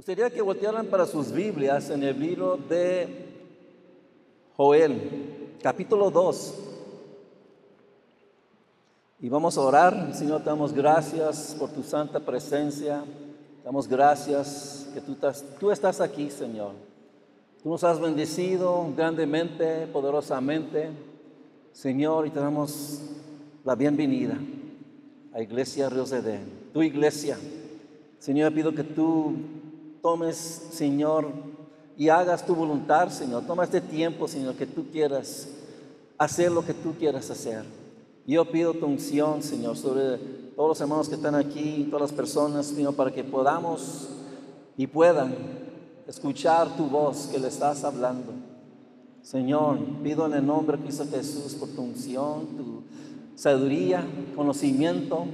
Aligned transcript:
Gustaría 0.00 0.30
que 0.30 0.40
voltearan 0.40 0.86
para 0.86 1.04
sus 1.04 1.30
Biblias 1.30 1.90
en 1.90 2.02
el 2.02 2.18
libro 2.18 2.56
de 2.56 3.06
Joel, 4.56 5.58
capítulo 5.62 6.10
2. 6.10 6.54
Y 9.20 9.28
vamos 9.28 9.58
a 9.58 9.60
orar. 9.60 10.14
Señor, 10.14 10.40
te 10.40 10.48
damos 10.48 10.72
gracias 10.72 11.54
por 11.58 11.68
tu 11.68 11.82
santa 11.82 12.18
presencia. 12.18 13.04
Te 13.58 13.64
damos 13.66 13.86
gracias 13.86 14.88
que 14.94 15.02
tú 15.02 15.12
estás, 15.12 15.44
tú 15.60 15.70
estás 15.70 16.00
aquí, 16.00 16.30
Señor. 16.30 16.72
Tú 17.62 17.68
nos 17.68 17.84
has 17.84 18.00
bendecido 18.00 18.90
grandemente, 18.96 19.86
poderosamente, 19.88 20.88
Señor, 21.72 22.26
y 22.26 22.30
te 22.30 22.40
damos 22.40 23.02
la 23.66 23.74
bienvenida 23.74 24.38
a 25.34 25.42
Iglesia 25.42 25.90
Ríos 25.90 26.08
de 26.08 26.20
Edén, 26.20 26.70
tu 26.72 26.82
iglesia. 26.82 27.36
Señor, 28.18 28.54
pido 28.54 28.74
que 28.74 28.84
tú 28.84 29.34
tomes, 30.02 30.68
Señor, 30.72 31.28
y 31.96 32.08
hagas 32.08 32.46
tu 32.46 32.54
voluntad, 32.54 33.10
Señor. 33.10 33.44
Toma 33.46 33.64
este 33.64 33.80
tiempo, 33.80 34.26
Señor, 34.26 34.54
que 34.54 34.66
tú 34.66 34.86
quieras 34.90 35.48
hacer 36.16 36.50
lo 36.50 36.64
que 36.64 36.74
tú 36.74 36.94
quieras 36.98 37.30
hacer. 37.30 37.64
Yo 38.26 38.44
pido 38.50 38.74
tu 38.74 38.86
unción, 38.86 39.42
Señor, 39.42 39.76
sobre 39.76 40.18
todos 40.54 40.68
los 40.68 40.80
hermanos 40.80 41.08
que 41.08 41.14
están 41.14 41.34
aquí, 41.34 41.88
todas 41.90 42.10
las 42.10 42.12
personas, 42.12 42.66
Señor, 42.66 42.94
para 42.94 43.10
que 43.10 43.24
podamos 43.24 44.08
y 44.76 44.86
puedan 44.86 45.34
escuchar 46.06 46.76
tu 46.76 46.86
voz 46.86 47.28
que 47.30 47.38
le 47.38 47.48
estás 47.48 47.84
hablando. 47.84 48.32
Señor, 49.22 49.78
pido 50.02 50.26
en 50.26 50.34
el 50.34 50.46
nombre 50.46 50.76
de 50.76 50.84
Cristo 50.84 51.06
Jesús 51.10 51.54
por 51.54 51.68
tu 51.68 51.82
unción, 51.82 52.46
tu 52.56 52.82
sabiduría, 53.34 54.06
conocimiento 54.34 55.26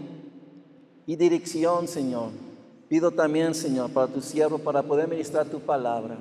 y 1.06 1.16
dirección, 1.16 1.86
Señor. 1.86 2.45
Pido 2.88 3.10
también, 3.10 3.54
Señor, 3.54 3.90
para 3.90 4.06
tu 4.06 4.20
siervo, 4.20 4.58
para 4.58 4.82
poder 4.82 5.08
ministrar 5.08 5.46
tu 5.46 5.60
palabra 5.60 6.18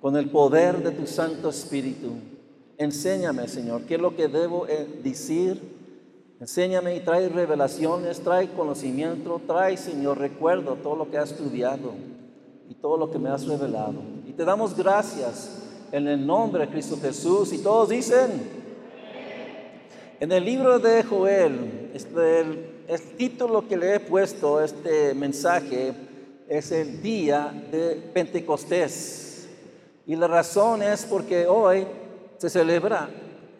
con 0.00 0.16
el 0.16 0.30
poder 0.30 0.82
de 0.82 0.92
tu 0.92 1.06
Santo 1.06 1.50
Espíritu. 1.50 2.12
Enséñame, 2.78 3.46
Señor, 3.48 3.82
qué 3.82 3.96
es 3.96 4.00
lo 4.00 4.16
que 4.16 4.28
debo 4.28 4.66
eh, 4.66 5.00
decir. 5.02 5.60
Enséñame 6.40 6.96
y 6.96 7.00
trae 7.00 7.28
revelaciones, 7.28 8.20
trae 8.20 8.48
conocimiento, 8.48 9.42
trae, 9.46 9.76
Señor, 9.76 10.16
recuerdo 10.18 10.76
todo 10.76 10.96
lo 10.96 11.10
que 11.10 11.18
has 11.18 11.32
estudiado 11.32 11.92
y 12.70 12.74
todo 12.74 12.96
lo 12.96 13.10
que 13.10 13.18
me 13.18 13.28
has 13.28 13.46
revelado. 13.46 14.00
Y 14.26 14.32
te 14.32 14.46
damos 14.46 14.74
gracias 14.74 15.60
en 15.92 16.08
el 16.08 16.26
nombre 16.26 16.64
de 16.64 16.72
Cristo 16.72 16.96
Jesús. 17.02 17.52
Y 17.52 17.58
todos 17.58 17.90
dicen, 17.90 18.30
en 20.18 20.32
el 20.32 20.44
libro 20.44 20.78
de 20.78 21.02
Joel, 21.02 21.90
este, 21.92 22.40
el, 22.40 22.79
el 22.90 23.00
título 23.16 23.68
que 23.68 23.76
le 23.76 23.94
he 23.94 24.00
puesto 24.00 24.58
a 24.58 24.64
este 24.64 25.14
mensaje 25.14 25.92
es 26.48 26.72
el 26.72 27.00
día 27.00 27.52
de 27.70 27.94
Pentecostés. 28.12 29.48
Y 30.08 30.16
la 30.16 30.26
razón 30.26 30.82
es 30.82 31.04
porque 31.04 31.46
hoy 31.46 31.86
se 32.38 32.50
celebra 32.50 33.08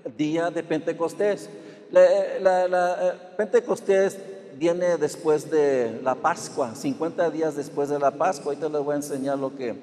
el 0.04 0.16
día 0.16 0.50
de 0.50 0.64
Pentecostés. 0.64 1.48
La, 1.92 2.66
eh, 2.66 3.12
Pentecostés 3.36 4.18
viene 4.56 4.96
después 4.96 5.48
de 5.48 6.00
la 6.02 6.16
Pascua, 6.16 6.74
50 6.74 7.30
días 7.30 7.54
después 7.54 7.88
de 7.88 8.00
la 8.00 8.10
Pascua. 8.10 8.52
Ahorita 8.52 8.68
les 8.68 8.82
voy 8.82 8.94
a 8.94 8.96
enseñar 8.96 9.38
lo 9.38 9.56
que, 9.56 9.76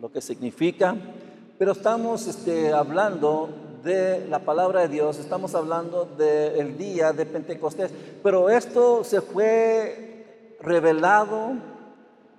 lo 0.00 0.12
que 0.12 0.20
significa. 0.20 0.94
Pero 1.58 1.72
estamos 1.72 2.28
este, 2.28 2.72
hablando 2.72 3.48
de 3.82 4.26
la 4.28 4.38
palabra 4.38 4.82
de 4.82 4.88
Dios, 4.88 5.18
estamos 5.18 5.54
hablando 5.54 6.04
del 6.16 6.78
día 6.78 7.12
de 7.12 7.26
Pentecostés, 7.26 7.90
pero 8.22 8.48
esto 8.48 9.02
se 9.02 9.20
fue 9.20 10.56
revelado, 10.60 11.54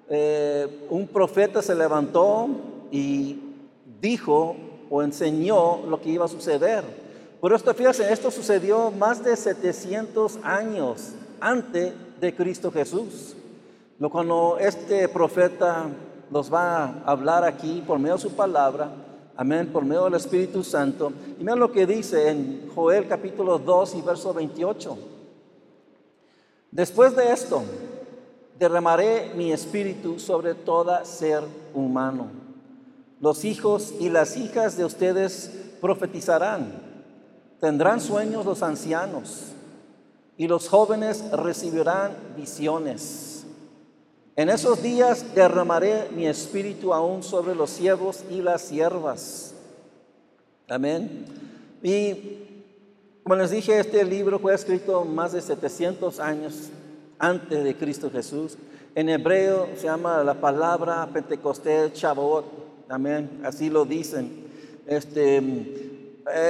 eh, 0.10 0.88
un 0.90 1.08
profeta 1.08 1.62
se 1.62 1.76
levantó 1.76 2.48
y 2.92 3.40
dijo 4.00 4.56
o 4.90 5.02
enseñó 5.02 5.86
lo 5.86 6.00
que 6.00 6.12
iba 6.12 6.26
a 6.26 6.30
suceder. 6.30 6.84
Por 7.42 7.54
esto, 7.54 7.74
fíjense, 7.74 8.12
esto 8.12 8.32
sucedió 8.32 8.90
más 8.92 9.24
de 9.24 9.36
700 9.36 10.40
años 10.44 11.14
antes 11.42 11.94
de 12.22 12.34
Cristo 12.36 12.72
Jesús. 12.72 13.36
Cuando 14.12 14.58
este 14.60 15.08
profeta 15.08 15.88
nos 16.30 16.54
va 16.54 16.86
a 16.86 17.04
hablar 17.06 17.44
aquí 17.44 17.84
por 17.86 18.00
medio 18.00 18.16
de 18.16 18.22
su 18.22 18.32
palabra, 18.32 18.92
Amén, 19.36 19.68
por 19.74 19.84
medio 19.84 20.04
del 20.04 20.14
Espíritu 20.14 20.64
Santo. 20.64 21.12
Y 21.40 21.44
mira 21.44 21.56
lo 21.56 21.72
que 21.72 21.88
dice 21.88 22.30
en 22.30 22.70
Joel 22.76 23.08
capítulo 23.08 23.58
2 23.58 23.96
y 23.96 24.02
verso 24.02 24.32
28. 24.32 24.96
Después 26.70 27.16
de 27.16 27.32
esto, 27.32 27.64
derramaré 28.60 29.32
mi 29.36 29.52
espíritu 29.52 30.20
sobre 30.20 30.54
todo 30.54 31.04
ser 31.04 31.42
humano. 31.74 32.28
Los 33.20 33.44
hijos 33.44 33.96
y 34.00 34.10
las 34.10 34.38
hijas 34.38 34.78
de 34.78 34.86
ustedes 34.86 35.52
profetizarán. 35.82 36.72
Tendrán 37.60 38.02
sueños 38.02 38.46
los 38.46 38.62
ancianos 38.62 39.46
y 40.38 40.48
los 40.48 40.70
jóvenes 40.70 41.24
recibirán 41.32 42.12
visiones. 42.38 43.33
En 44.36 44.50
esos 44.50 44.82
días 44.82 45.36
derramaré 45.36 46.10
mi 46.16 46.26
espíritu 46.26 46.92
aún 46.92 47.22
sobre 47.22 47.54
los 47.54 47.70
siervos 47.70 48.24
y 48.32 48.42
las 48.42 48.64
siervas. 48.64 49.54
Amén. 50.68 51.26
Y 51.84 52.40
como 53.22 53.36
les 53.36 53.52
dije, 53.52 53.80
este 53.80 54.04
libro 54.04 54.40
fue 54.40 54.56
escrito 54.56 55.06
más 55.06 55.34
de 55.34 55.42
700 55.42 56.20
años 56.20 56.70
antes 57.20 57.64
de 57.64 57.78
Cristo 57.78 58.10
Jesús. 58.10 58.58
En 58.96 59.10
hebreo 59.10 59.70
se 59.78 59.84
llama 59.84 60.24
la 60.24 60.34
palabra 60.34 61.08
Pentecostés, 61.14 61.94
Shavuot. 61.94 62.46
Amén. 62.90 63.42
Así 63.44 63.70
lo 63.70 63.86
dicen. 63.86 64.48
Este, 64.88 65.42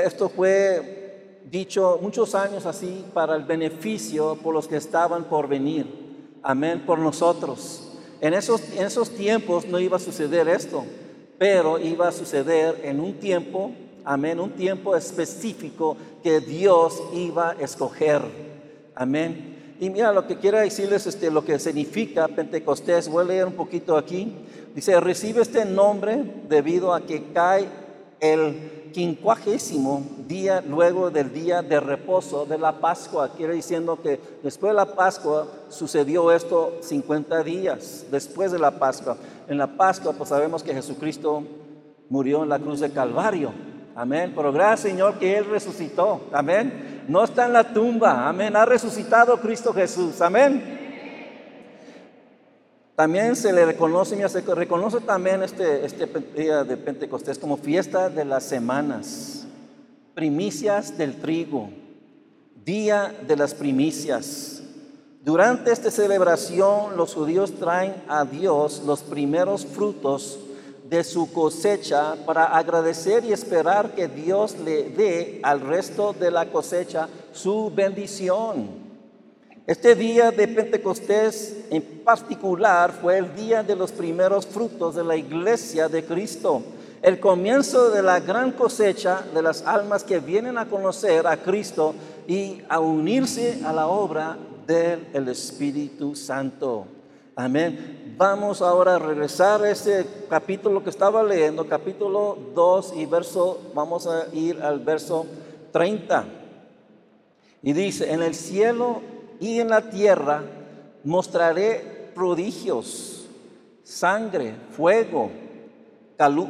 esto 0.05 0.29
fue 0.29 1.41
dicho 1.51 1.99
muchos 2.01 2.33
años 2.33 2.65
así 2.65 3.03
para 3.13 3.35
el 3.35 3.43
beneficio 3.43 4.35
por 4.41 4.53
los 4.53 4.69
que 4.69 4.77
estaban 4.77 5.25
por 5.25 5.49
venir. 5.49 6.02
Amén, 6.43 6.83
por 6.85 6.99
nosotros. 6.99 7.93
En 8.19 8.33
esos, 8.33 8.61
en 8.73 8.85
esos 8.85 9.09
tiempos 9.09 9.65
no 9.65 9.79
iba 9.79 9.95
a 9.95 9.99
suceder 9.99 10.49
esto, 10.49 10.83
pero 11.37 11.79
iba 11.79 12.09
a 12.09 12.11
suceder 12.11 12.81
en 12.83 12.99
un 12.99 13.13
tiempo, 13.13 13.71
amén, 14.03 14.39
un 14.39 14.51
tiempo 14.51 14.95
específico 14.95 15.95
que 16.21 16.41
Dios 16.41 17.01
iba 17.13 17.51
a 17.51 17.53
escoger. 17.53 18.21
Amén. 18.93 19.75
Y 19.79 19.89
mira 19.89 20.11
lo 20.11 20.27
que 20.27 20.37
quiero 20.37 20.59
decirles, 20.59 21.07
este, 21.07 21.31
lo 21.31 21.43
que 21.43 21.59
significa 21.59 22.27
Pentecostés. 22.27 23.09
Voy 23.09 23.23
a 23.23 23.27
leer 23.27 23.47
un 23.47 23.53
poquito 23.53 23.97
aquí. 23.97 24.33
Dice, 24.75 24.99
recibe 24.99 25.41
este 25.41 25.65
nombre 25.65 26.23
debido 26.47 26.93
a 26.93 27.01
que 27.01 27.31
cae 27.33 27.67
el 28.19 28.82
quincuagésimo 28.93 30.03
día 30.27 30.61
luego 30.61 31.09
del 31.09 31.33
día 31.33 31.61
de 31.61 31.79
reposo 31.79 32.45
de 32.45 32.57
la 32.57 32.79
Pascua. 32.79 33.31
Quiere 33.35 33.55
diciendo 33.55 33.99
que 34.01 34.19
después 34.41 34.71
de 34.71 34.75
la 34.75 34.85
Pascua 34.85 35.47
sucedió 35.67 36.31
esto 36.31 36.77
50 36.81 37.43
días 37.43 38.05
después 38.09 38.51
de 38.51 38.59
la 38.59 38.71
Pascua. 38.79 39.17
En 39.49 39.57
la 39.57 39.67
Pascua 39.67 40.13
pues 40.13 40.29
sabemos 40.29 40.63
que 40.63 40.73
Jesucristo 40.73 41.43
murió 42.09 42.43
en 42.43 42.49
la 42.49 42.59
cruz 42.59 42.79
de 42.79 42.91
Calvario. 42.91 43.51
Amén. 43.95 44.31
Pero 44.35 44.53
gracias 44.53 44.91
Señor 44.91 45.19
que 45.19 45.37
Él 45.37 45.45
resucitó. 45.45 46.21
Amén. 46.31 47.03
No 47.07 47.23
está 47.23 47.47
en 47.47 47.53
la 47.53 47.73
tumba. 47.73 48.29
Amén. 48.29 48.55
Ha 48.55 48.65
resucitado 48.65 49.37
Cristo 49.41 49.73
Jesús. 49.73 50.21
Amén. 50.21 50.72
También 52.95 53.35
se 53.35 53.51
le 53.51 53.65
reconoce, 53.65 54.15
reconoce 54.53 54.99
también 54.99 55.41
este, 55.41 55.83
este 55.83 56.05
día 56.35 56.63
de 56.63 56.77
Pentecostés 56.77 57.39
como 57.39 57.57
fiesta 57.57 58.07
de 58.07 58.23
las 58.23 58.43
semanas, 58.43 59.47
primicias 60.13 60.95
del 60.95 61.19
trigo, 61.19 61.71
día 62.63 63.15
de 63.27 63.35
las 63.35 63.55
primicias. 63.55 64.61
Durante 65.23 65.71
esta 65.71 65.89
celebración 65.89 66.95
los 66.95 67.15
judíos 67.15 67.53
traen 67.53 67.95
a 68.07 68.25
Dios 68.25 68.83
los 68.85 69.01
primeros 69.01 69.65
frutos 69.65 70.37
de 70.87 71.03
su 71.03 71.31
cosecha 71.33 72.15
para 72.27 72.43
agradecer 72.43 73.25
y 73.25 73.33
esperar 73.33 73.95
que 73.95 74.07
Dios 74.07 74.55
le 74.59 74.89
dé 74.91 75.39
al 75.41 75.61
resto 75.61 76.13
de 76.13 76.29
la 76.29 76.51
cosecha 76.51 77.09
su 77.31 77.71
bendición. 77.73 78.82
Este 79.65 79.95
día 79.95 80.29
de 80.31 80.45
Pentecostés 80.49 81.67
en 81.69 81.81
particular 82.03 82.91
fue 82.91 83.17
el 83.17 83.33
día 83.33 83.63
de 83.63 83.77
los 83.77 83.93
primeros 83.93 84.45
frutos 84.45 84.93
de 84.93 85.05
la 85.05 85.15
iglesia 85.15 85.87
de 85.87 86.03
Cristo, 86.03 86.61
el 87.01 87.21
comienzo 87.21 87.89
de 87.89 88.03
la 88.03 88.19
gran 88.19 88.51
cosecha 88.51 89.23
de 89.33 89.41
las 89.41 89.61
almas 89.61 90.03
que 90.03 90.19
vienen 90.19 90.57
a 90.57 90.67
conocer 90.67 91.25
a 91.27 91.37
Cristo 91.37 91.95
y 92.27 92.61
a 92.67 92.81
unirse 92.81 93.61
a 93.63 93.71
la 93.71 93.87
obra 93.87 94.37
del 94.67 95.29
Espíritu 95.29 96.13
Santo. 96.13 96.85
Amén. 97.33 98.15
Vamos 98.17 98.61
ahora 98.61 98.95
a 98.95 98.99
regresar 98.99 99.63
a 99.63 99.71
ese 99.71 100.05
capítulo 100.29 100.83
que 100.83 100.89
estaba 100.89 101.23
leyendo, 101.23 101.65
capítulo 101.69 102.37
2 102.53 102.95
y 102.97 103.05
verso, 103.05 103.61
vamos 103.73 104.07
a 104.07 104.27
ir 104.33 104.61
al 104.61 104.79
verso 104.79 105.25
30. 105.71 106.25
Y 107.61 107.71
dice, 107.71 108.11
en 108.11 108.21
el 108.21 108.35
cielo 108.35 109.12
y 109.39 109.59
en 109.59 109.69
la 109.69 109.89
tierra 109.89 110.43
mostraré 111.03 112.11
prodigios, 112.13 113.27
sangre, 113.83 114.55
fuego, 114.71 115.29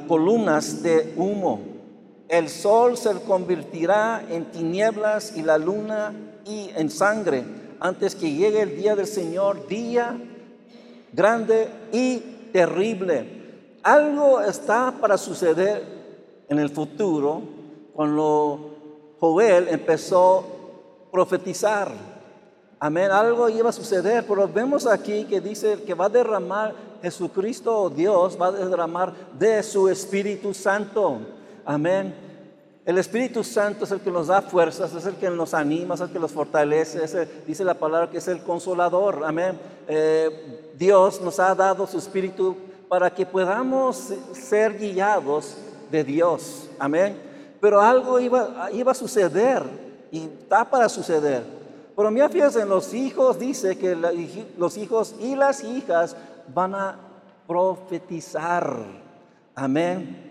columnas 0.07 0.83
de 0.83 1.13
humo. 1.15 1.61
El 2.27 2.49
sol 2.49 2.97
se 2.97 3.13
convertirá 3.21 4.25
en 4.29 4.45
tinieblas 4.45 5.35
y 5.35 5.41
la 5.43 5.57
luna 5.57 6.13
y 6.45 6.69
en 6.75 6.89
sangre 6.89 7.43
antes 7.79 8.15
que 8.15 8.31
llegue 8.31 8.61
el 8.61 8.77
día 8.77 8.95
del 8.95 9.07
Señor, 9.07 9.67
día 9.67 10.17
grande 11.11 11.67
y 11.91 12.19
terrible. 12.51 13.41
Algo 13.83 14.41
está 14.41 14.93
para 14.99 15.17
suceder 15.17 15.83
en 16.47 16.59
el 16.59 16.69
futuro 16.69 17.41
cuando 17.93 19.15
Joel 19.19 19.67
empezó 19.69 20.39
a 20.39 21.11
profetizar. 21.11 22.12
Amén, 22.85 23.11
algo 23.11 23.47
iba 23.47 23.69
a 23.69 23.71
suceder, 23.71 24.25
pero 24.27 24.45
vemos 24.45 24.85
aquí 24.85 25.23
que 25.23 25.39
dice 25.39 25.81
que 25.83 25.93
va 25.93 26.07
a 26.07 26.09
derramar 26.09 26.75
Jesucristo, 27.01 27.89
Dios, 27.89 28.37
va 28.37 28.47
a 28.47 28.51
derramar 28.51 29.13
de 29.39 29.63
su 29.63 29.87
Espíritu 29.87 30.53
Santo. 30.53 31.19
Amén. 31.63 32.13
El 32.83 32.97
Espíritu 32.97 33.41
Santo 33.41 33.85
es 33.85 33.91
el 33.91 34.01
que 34.01 34.11
nos 34.11 34.27
da 34.27 34.41
fuerzas, 34.41 34.93
es 34.93 35.05
el 35.05 35.15
que 35.15 35.29
nos 35.29 35.53
anima, 35.53 35.95
es 35.95 36.01
el 36.01 36.09
que 36.09 36.19
nos 36.19 36.33
fortalece, 36.33 37.25
dice 37.47 37.63
la 37.63 37.75
palabra 37.75 38.09
que 38.09 38.17
es 38.17 38.27
el 38.27 38.43
consolador. 38.43 39.23
Amén. 39.23 39.57
Eh, 39.87 40.73
Dios 40.77 41.21
nos 41.21 41.39
ha 41.39 41.55
dado 41.55 41.87
su 41.87 41.97
Espíritu 41.97 42.57
para 42.89 43.09
que 43.09 43.25
podamos 43.25 44.13
ser 44.33 44.77
guiados 44.77 45.55
de 45.89 46.03
Dios. 46.03 46.69
Amén. 46.77 47.17
Pero 47.61 47.79
algo 47.79 48.19
iba, 48.19 48.69
iba 48.73 48.91
a 48.91 48.95
suceder 48.95 49.63
y 50.11 50.25
está 50.25 50.69
para 50.69 50.89
suceder. 50.89 51.62
Pero 51.95 52.11
mira, 52.11 52.29
fíjense, 52.29 52.65
los 52.65 52.93
hijos 52.93 53.37
dice 53.37 53.77
que 53.77 53.95
los 54.57 54.77
hijos 54.77 55.15
y 55.19 55.35
las 55.35 55.63
hijas 55.63 56.15
van 56.53 56.75
a 56.75 56.97
profetizar. 57.47 58.77
Amén. 59.55 60.23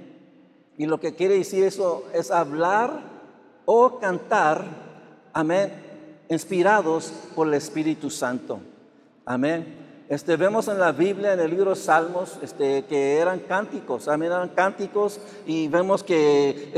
Y 0.76 0.87
lo 0.87 0.99
que 0.99 1.14
quiere 1.14 1.38
decir 1.38 1.64
eso 1.64 2.05
es 2.12 2.31
hablar 2.31 3.00
o 3.64 3.99
cantar, 3.99 4.64
amén, 5.32 5.73
inspirados 6.29 7.12
por 7.35 7.47
el 7.47 7.55
Espíritu 7.55 8.11
Santo. 8.11 8.61
Amén. 9.25 9.81
Este, 10.12 10.37
vemos 10.37 10.69
en 10.69 10.79
la 10.79 10.93
Biblia, 10.93 11.32
en 11.32 11.41
el 11.41 11.49
libro 11.49 11.70
de 11.70 11.76
Salmos, 11.76 12.38
este, 12.43 12.85
que 12.85 13.17
eran 13.17 13.38
cánticos, 13.38 14.05
también 14.05 14.31
eran 14.31 14.50
cánticos 14.50 15.19
y 15.47 15.69
vemos 15.69 16.05
que 16.05 16.70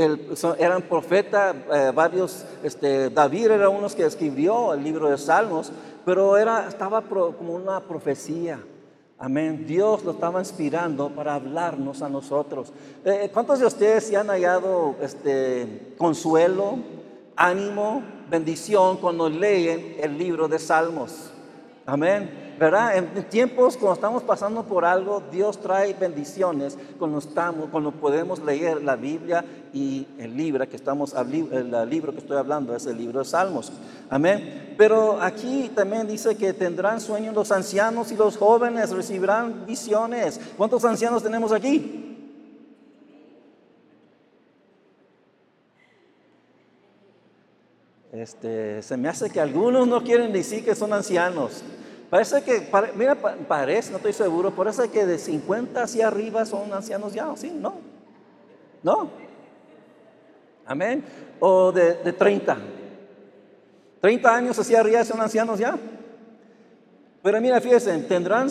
eran 0.57 0.81
profetas, 0.83 1.53
eh, 1.69 1.91
varios, 1.93 2.45
este, 2.63 3.09
David 3.09 3.51
era 3.51 3.67
uno 3.67 3.89
que 3.89 4.05
escribió 4.05 4.73
el 4.73 4.85
libro 4.85 5.09
de 5.09 5.17
Salmos, 5.17 5.69
pero 6.05 6.37
era, 6.37 6.69
estaba 6.69 7.01
como 7.01 7.55
una 7.55 7.81
profecía. 7.81 8.63
Amén. 9.19 9.65
Dios 9.67 10.05
lo 10.05 10.11
estaba 10.11 10.39
inspirando 10.39 11.09
para 11.09 11.33
hablarnos 11.33 12.01
a 12.01 12.07
nosotros. 12.07 12.71
Eh, 13.03 13.29
¿Cuántos 13.33 13.59
de 13.59 13.65
ustedes 13.65 14.07
se 14.07 14.15
han 14.15 14.27
hallado 14.27 14.95
este, 15.01 15.93
consuelo, 15.97 16.77
ánimo, 17.35 18.01
bendición 18.29 18.95
cuando 18.95 19.27
leen 19.27 19.97
el 19.99 20.17
libro 20.17 20.47
de 20.47 20.57
Salmos? 20.57 21.31
Amén. 21.85 22.44
¿Verdad? 22.59 22.97
En 22.97 23.29
tiempos 23.29 23.77
cuando 23.77 23.95
estamos 23.95 24.23
pasando 24.23 24.63
por 24.63 24.85
algo, 24.85 25.21
Dios 25.31 25.59
trae 25.59 25.93
bendiciones 25.93 26.77
cuando 26.97 27.19
estamos, 27.19 27.69
cuando 27.69 27.91
podemos 27.91 28.43
leer 28.43 28.81
la 28.81 28.95
Biblia 28.95 29.43
y 29.73 30.07
el 30.17 30.35
libro 30.35 30.67
que 30.69 30.75
estamos, 30.75 31.13
el 31.13 31.89
libro 31.89 32.13
que 32.13 32.19
estoy 32.19 32.37
hablando 32.37 32.75
es 32.75 32.85
el 32.85 32.97
libro 32.97 33.19
de 33.19 33.25
Salmos. 33.25 33.71
Amén. 34.09 34.75
Pero 34.77 35.21
aquí 35.21 35.71
también 35.73 36.07
dice 36.07 36.35
que 36.35 36.53
tendrán 36.53 37.01
sueños 37.01 37.33
los 37.35 37.51
ancianos 37.51 38.11
y 38.11 38.15
los 38.15 38.37
jóvenes 38.37 38.91
recibirán 38.91 39.65
visiones. 39.65 40.39
¿Cuántos 40.57 40.83
ancianos 40.85 41.23
tenemos 41.23 41.51
aquí? 41.51 42.05
Este, 48.15 48.81
se 48.81 48.95
me 48.95 49.09
hace 49.09 49.29
que 49.29 49.41
algunos 49.41 49.87
no 49.87 50.01
quieren 50.01 50.31
decir 50.31 50.63
que 50.63 50.73
son 50.73 50.93
ancianos. 50.93 51.63
Parece 52.15 52.41
que, 52.43 52.71
mira, 52.95 53.13
parece, 53.15 53.91
no 53.91 53.97
estoy 53.97 54.13
seguro, 54.13 54.49
parece 54.49 54.89
que 54.89 55.05
de 55.05 55.17
50 55.17 55.83
hacia 55.83 56.07
arriba 56.07 56.45
son 56.45 56.71
ancianos 56.71 57.13
ya, 57.13 57.35
¿sí? 57.35 57.51
No. 57.51 57.73
No. 58.83 59.09
Amén. 60.65 61.03
O 61.41 61.73
de, 61.73 61.95
de 61.95 62.13
30. 62.13 62.57
30 63.99 64.33
años 64.33 64.57
hacia 64.57 64.79
arriba 64.79 65.03
son 65.03 65.19
ancianos 65.19 65.59
ya. 65.59 65.77
Pero 67.21 67.41
mira, 67.41 67.59
fíjense, 67.59 67.97
tendrán 68.03 68.47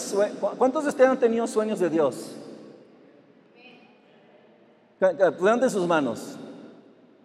¿Cuántos 0.58 0.82
de 0.82 0.90
ustedes 0.90 1.08
han 1.08 1.18
tenido 1.18 1.46
sueños 1.46 1.80
de 1.80 1.88
Dios? 1.88 2.36
de 5.00 5.70
sus 5.70 5.86
manos. 5.86 6.36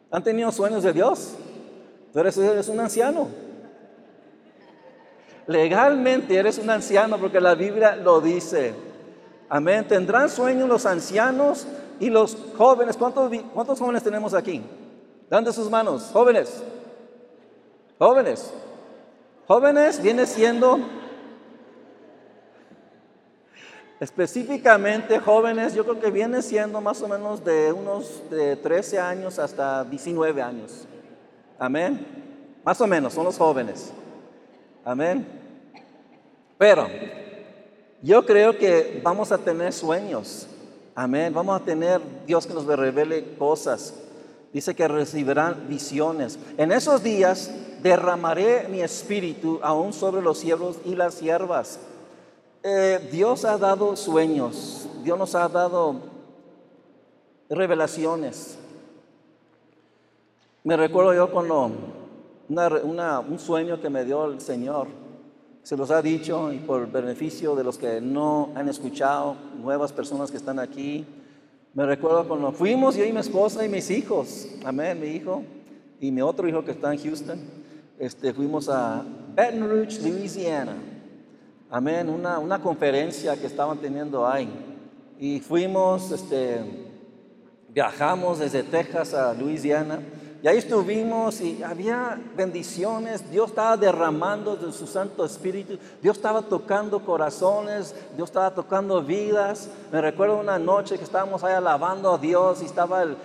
¿Han 0.10 0.24
tenido 0.24 0.50
sueños 0.54 0.84
de 0.84 0.94
Dios? 0.94 1.34
Tú 2.14 2.20
eres 2.22 2.70
un 2.70 2.80
anciano. 2.80 3.49
Legalmente 5.48 6.36
eres 6.36 6.58
un 6.58 6.70
anciano 6.70 7.18
porque 7.18 7.42
la 7.42 7.56
Biblia 7.56 7.96
lo 7.96 8.22
dice. 8.22 8.74
Amén. 9.50 9.88
Tendrán 9.88 10.30
sueños 10.30 10.70
los 10.70 10.86
ancianos 10.86 11.68
y 12.00 12.10
los 12.10 12.38
jóvenes. 12.58 12.98
¿Cuántos, 12.98 13.80
jóvenes 13.80 14.04
tenemos 14.04 14.34
aquí? 14.34 14.62
Dan 15.30 15.44
de 15.44 15.52
sus 15.52 15.70
manos. 15.70 16.10
Jóvenes. 16.14 16.64
Jóvenes. 17.98 18.54
Jóvenes 19.48 20.02
viene 20.02 20.26
siendo 20.28 20.80
específicamente 24.00 25.20
jóvenes, 25.20 25.74
yo 25.74 25.84
creo 25.84 26.00
que 26.00 26.10
viene 26.10 26.42
siendo 26.42 26.80
más 26.80 27.02
o 27.02 27.08
menos 27.08 27.44
de 27.44 27.74
unos 27.74 28.22
de 28.30 28.56
13 28.56 29.00
años 29.00 29.40
hasta 29.40 29.84
19 29.84 30.42
años. 30.42 30.88
Amén. 31.58 32.06
Más 32.64 32.80
o 32.80 32.88
menos, 32.88 33.14
son 33.14 33.26
los 33.26 33.38
jóvenes. 33.38 33.92
Amén. 34.90 35.24
Pero 36.58 36.88
yo 38.02 38.26
creo 38.26 38.58
que 38.58 39.00
vamos 39.04 39.32
a 39.32 39.38
tener 39.38 39.72
sueños. 39.72 40.48
Amén. 40.96 41.32
Vamos 41.32 41.62
a 41.62 41.64
tener 41.64 42.02
Dios 42.26 42.48
que 42.48 42.56
nos 42.56 42.66
revele 42.66 43.36
cosas. 43.36 43.94
Dice 44.52 44.74
que 44.74 44.88
recibirán 44.88 45.68
visiones. 45.70 46.40
En 46.58 46.72
esos 46.72 47.04
días 47.04 47.52
derramaré 47.84 48.68
mi 48.68 48.82
espíritu 48.82 49.60
aún 49.62 49.94
sobre 49.94 50.24
los 50.24 50.40
siervos 50.40 50.78
y 50.84 50.96
las 50.96 51.14
siervas. 51.14 51.80
Eh, 52.64 53.10
Dios 53.12 53.46
ha 53.46 53.60
dado 53.60 53.96
sueños. 53.96 54.90
Dios 55.04 55.20
nos 55.20 55.36
ha 55.36 55.48
dado 55.50 55.98
revelaciones. 57.48 58.58
Me 60.64 60.76
recuerdo 60.76 61.14
yo 61.14 61.30
cuando 61.30 61.99
un 62.50 63.40
sueño 63.40 63.80
que 63.80 63.90
me 63.90 64.04
dio 64.04 64.26
el 64.26 64.42
Señor 64.42 64.88
se 65.70 65.78
los 65.78 65.92
ha 65.92 66.02
dicho 66.02 66.52
y 66.52 66.58
por 66.58 66.92
beneficio 66.92 67.56
de 67.56 67.64
los 67.64 67.78
que 67.78 68.02
no 68.02 68.50
han 68.56 68.70
escuchado, 68.70 69.36
nuevas 69.62 69.92
personas 69.94 70.32
que 70.32 70.38
están 70.38 70.58
aquí. 70.58 71.06
Me 71.76 71.86
recuerdo 71.86 72.28
cuando 72.28 72.52
fuimos 72.52 72.96
yo 72.96 73.06
y 73.06 73.14
mi 73.14 73.20
esposa 73.20 73.64
y 73.64 73.70
mis 73.70 73.92
hijos, 73.92 74.48
amén, 74.66 75.00
mi 75.00 75.08
hijo 75.08 75.44
y 76.00 76.12
mi 76.12 76.22
otro 76.22 76.48
hijo 76.48 76.66
que 76.66 76.72
está 76.72 76.92
en 76.92 77.00
Houston, 77.00 77.40
este, 78.00 78.34
fuimos 78.34 78.68
a 78.68 79.06
Baton 79.36 79.70
Rouge, 79.70 80.02
Louisiana. 80.02 80.76
Amén, 81.70 82.10
una, 82.10 82.40
una 82.40 82.60
conferencia 82.60 83.38
que 83.38 83.46
estaban 83.46 83.78
teniendo 83.78 84.28
ahí. 84.28 84.50
Y 85.20 85.40
fuimos, 85.40 86.10
este, 86.12 86.62
viajamos 87.72 88.40
desde 88.40 88.64
Texas 88.64 89.14
a 89.14 89.34
Louisiana 89.36 90.00
y 90.42 90.48
ahí 90.48 90.58
estuvimos 90.58 91.42
y 91.42 91.62
había 91.64 92.18
bendiciones. 92.38 93.30
Dios 93.30 93.50
estaba 93.50 93.76
derramando 93.76 94.56
de 94.56 94.72
su 94.72 94.88
Santo 94.88 95.26
Espíritu. 95.26 95.78
Dios 96.02 96.16
estaba 96.16 96.42
tocando 96.42 97.04
corazones. 97.04 97.94
Dios 98.16 98.30
estaba 98.30 98.56
tocando 98.56 99.04
vidas. 99.04 99.70
Me 99.92 100.00
recuerdo 100.00 100.40
una 100.40 100.58
noche 100.58 100.98
que 100.98 101.04
estábamos 101.04 101.44
ahí 101.44 101.54
alabando 101.54 102.14
a 102.14 102.18
Dios 102.18 102.62
y 102.62 102.66
estaba 102.66 103.04
el, 103.04 103.18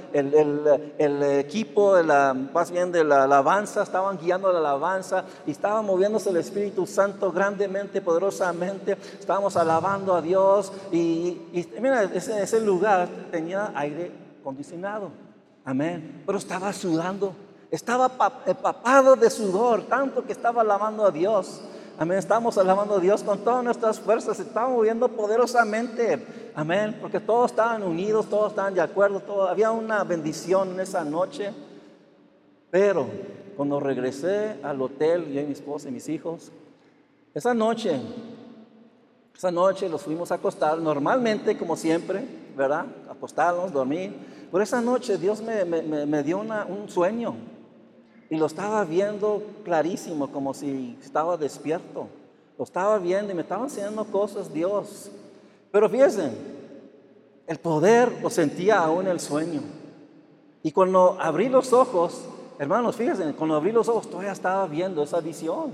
el, 0.99 1.23
equipo, 1.23 1.94
de 1.94 2.02
la, 2.02 2.35
más 2.35 2.73
bien 2.73 2.90
de 2.90 3.04
la 3.04 3.25
alabanza, 3.25 3.85
estaban 3.85 4.18
guiando 4.18 4.52
la 4.52 4.59
alabanza 4.59 5.25
y 5.47 5.52
estaba 5.52 5.83
moviéndose 5.83 6.30
el 6.30 6.38
Espíritu 6.38 6.85
Santo 6.85 7.30
grandemente, 7.30 8.00
poderosamente. 8.00 8.97
Estábamos 9.21 9.56
alabando 9.56 10.16
a 10.16 10.21
Dios 10.21 10.73
y, 10.90 11.40
mira, 11.80 12.02
ese, 12.02 12.42
ese 12.42 12.61
lugar 12.61 13.09
tenía 13.30 13.71
aire 13.76 14.11
acondicionado. 14.40 15.24
Amén. 15.64 16.23
Pero 16.26 16.38
estaba 16.38 16.73
sudando, 16.73 17.35
estaba 17.71 18.11
empapado 18.47 19.16
de 19.16 19.30
sudor, 19.30 19.83
tanto 19.83 20.25
que 20.25 20.33
estaba 20.33 20.61
alabando 20.61 21.06
a 21.06 21.11
Dios. 21.11 21.62
Amén. 21.99 22.18
Estamos 22.18 22.59
alabando 22.59 22.97
a 22.97 23.00
Dios 23.00 23.23
con 23.23 23.38
todas 23.38 23.64
nuestras 23.64 24.00
fuerzas, 24.00 24.38
estamos 24.40 24.73
moviendo 24.73 25.09
poderosamente. 25.09 26.52
Amén. 26.54 26.99
Porque 27.00 27.21
todos 27.21 27.52
estaban 27.52 27.83
unidos, 27.83 28.26
todos 28.28 28.50
estaban 28.50 28.75
de 28.75 28.80
acuerdo, 28.80 29.49
había 29.49 29.71
una 29.71 30.04
bendición 30.04 30.73
en 30.73 30.80
esa 30.80 31.04
noche. 31.04 31.52
Pero 32.71 33.06
cuando 33.56 33.80
regresé 33.80 34.59
al 34.62 34.83
hotel, 34.83 35.33
yo 35.33 35.40
y 35.40 35.44
mi 35.44 35.52
esposa 35.52 35.88
y 35.88 35.92
mis 35.92 36.09
hijos, 36.09 36.50
esa 37.33 37.54
noche 37.54 38.00
Esa 39.37 39.50
noche 39.50 39.88
los 39.88 40.02
fuimos 40.02 40.30
a 40.30 40.37
acostar, 40.37 40.78
normalmente, 40.78 41.59
como 41.59 41.75
siempre, 41.76 42.25
¿verdad? 42.56 42.87
Acostarnos, 43.11 43.73
dormir. 43.73 44.12
Pero 44.54 44.62
esa 44.62 44.80
noche 44.80 45.18
Dios 45.18 45.42
me, 45.42 46.23
dio 46.23 46.38
un 46.38 46.88
sueño 46.88 47.34
y 48.30 48.37
lo 48.37 48.46
estaba 48.46 48.84
viendo 48.84 49.42
clarísimo, 49.64 50.30
como 50.30 50.54
si 50.54 50.96
estaba 51.02 51.37
despierto. 51.37 52.06
Lo 52.56 52.62
estaba 52.62 52.99
viendo 52.99 53.32
y 53.32 53.34
me 53.34 53.42
estaba 53.42 53.64
enseñando 53.64 54.04
cosas 54.04 54.54
Dios. 54.54 55.11
Pero 55.73 55.88
fíjense, 55.88 56.30
el 57.49 57.58
poder 57.58 58.23
lo 58.23 58.30
sentía 58.30 58.78
aún 58.78 59.06
en 59.06 59.11
el 59.11 59.18
sueño. 59.18 59.61
Y 60.62 60.70
cuando 60.70 61.18
abrí 61.20 61.49
los 61.49 61.73
ojos, 61.73 62.25
hermanos, 62.56 62.94
fíjense, 62.94 63.34
cuando 63.34 63.56
abrí 63.56 63.73
los 63.73 63.88
ojos 63.88 64.08
todavía 64.08 64.30
estaba 64.30 64.68
viendo 64.68 65.02
esa 65.02 65.18
visión. 65.18 65.73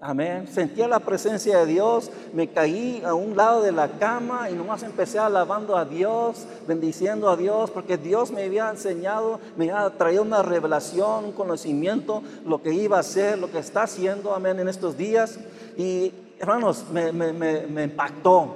Amén. 0.00 0.46
Sentía 0.46 0.86
la 0.86 1.00
presencia 1.00 1.58
de 1.58 1.66
Dios, 1.66 2.12
me 2.32 2.46
caí 2.46 3.02
a 3.04 3.14
un 3.14 3.36
lado 3.36 3.62
de 3.62 3.72
la 3.72 3.88
cama 3.98 4.48
y 4.48 4.54
nomás 4.54 4.84
empecé 4.84 5.18
alabando 5.18 5.76
a 5.76 5.84
Dios, 5.84 6.46
bendiciendo 6.68 7.28
a 7.28 7.36
Dios, 7.36 7.72
porque 7.72 7.96
Dios 7.96 8.30
me 8.30 8.44
había 8.44 8.70
enseñado, 8.70 9.40
me 9.56 9.72
había 9.72 9.98
traído 9.98 10.22
una 10.22 10.40
revelación, 10.42 11.24
un 11.24 11.32
conocimiento, 11.32 12.22
lo 12.46 12.62
que 12.62 12.72
iba 12.72 12.98
a 12.98 13.00
hacer, 13.00 13.40
lo 13.40 13.50
que 13.50 13.58
está 13.58 13.82
haciendo, 13.82 14.32
amén, 14.32 14.60
en 14.60 14.68
estos 14.68 14.96
días. 14.96 15.40
Y 15.76 16.14
hermanos, 16.38 16.84
me, 16.92 17.10
me, 17.10 17.32
me 17.32 17.82
impactó. 17.82 18.54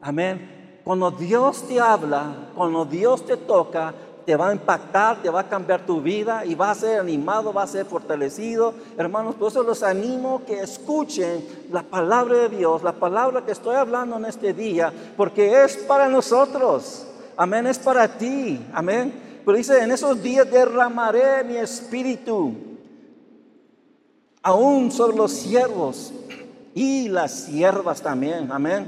Amén. 0.00 0.80
Cuando 0.82 1.12
Dios 1.12 1.68
te 1.68 1.78
habla, 1.78 2.50
cuando 2.56 2.84
Dios 2.84 3.24
te 3.24 3.36
toca, 3.36 3.94
te 4.24 4.36
va 4.36 4.48
a 4.48 4.52
impactar, 4.52 5.20
te 5.22 5.28
va 5.28 5.40
a 5.40 5.48
cambiar 5.48 5.84
tu 5.84 6.00
vida 6.00 6.44
y 6.44 6.54
va 6.54 6.70
a 6.70 6.74
ser 6.74 7.00
animado, 7.00 7.52
va 7.52 7.62
a 7.62 7.66
ser 7.66 7.84
fortalecido. 7.84 8.74
Hermanos, 8.96 9.34
por 9.34 9.48
eso 9.48 9.62
los 9.62 9.82
animo 9.82 10.42
que 10.46 10.60
escuchen 10.60 11.44
la 11.70 11.82
palabra 11.82 12.38
de 12.38 12.48
Dios, 12.48 12.82
la 12.82 12.92
palabra 12.92 13.44
que 13.44 13.52
estoy 13.52 13.76
hablando 13.76 14.16
en 14.16 14.24
este 14.24 14.54
día, 14.54 14.92
porque 15.16 15.64
es 15.64 15.76
para 15.76 16.08
nosotros. 16.08 17.06
Amén, 17.36 17.66
es 17.66 17.78
para 17.78 18.08
ti. 18.08 18.64
Amén. 18.72 19.40
Pero 19.44 19.58
dice, 19.58 19.82
en 19.82 19.90
esos 19.90 20.22
días 20.22 20.50
derramaré 20.50 21.44
mi 21.44 21.56
espíritu 21.56 22.54
aún 24.42 24.90
sobre 24.90 25.16
los 25.16 25.32
siervos 25.32 26.12
y 26.74 27.08
las 27.08 27.32
siervas 27.32 28.00
también. 28.00 28.50
Amén. 28.50 28.86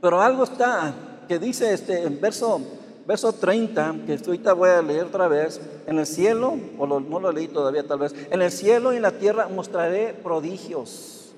Pero 0.00 0.20
algo 0.20 0.44
está 0.44 0.94
que 1.26 1.38
dice 1.38 1.72
este 1.72 2.02
en 2.02 2.20
verso 2.20 2.60
verso 3.06 3.32
30, 3.32 3.96
que 4.06 4.14
ahorita 4.14 4.52
voy 4.52 4.70
a 4.70 4.82
leer 4.82 5.04
otra 5.04 5.28
vez, 5.28 5.60
en 5.86 5.98
el 5.98 6.06
cielo, 6.06 6.56
o 6.78 6.86
no 6.86 7.20
lo 7.20 7.32
leí 7.32 7.48
todavía 7.48 7.86
tal 7.86 7.98
vez, 7.98 8.14
en 8.30 8.42
el 8.42 8.50
cielo 8.50 8.92
y 8.92 8.96
en 8.96 9.02
la 9.02 9.12
tierra 9.12 9.48
mostraré 9.48 10.14
prodigios, 10.14 11.34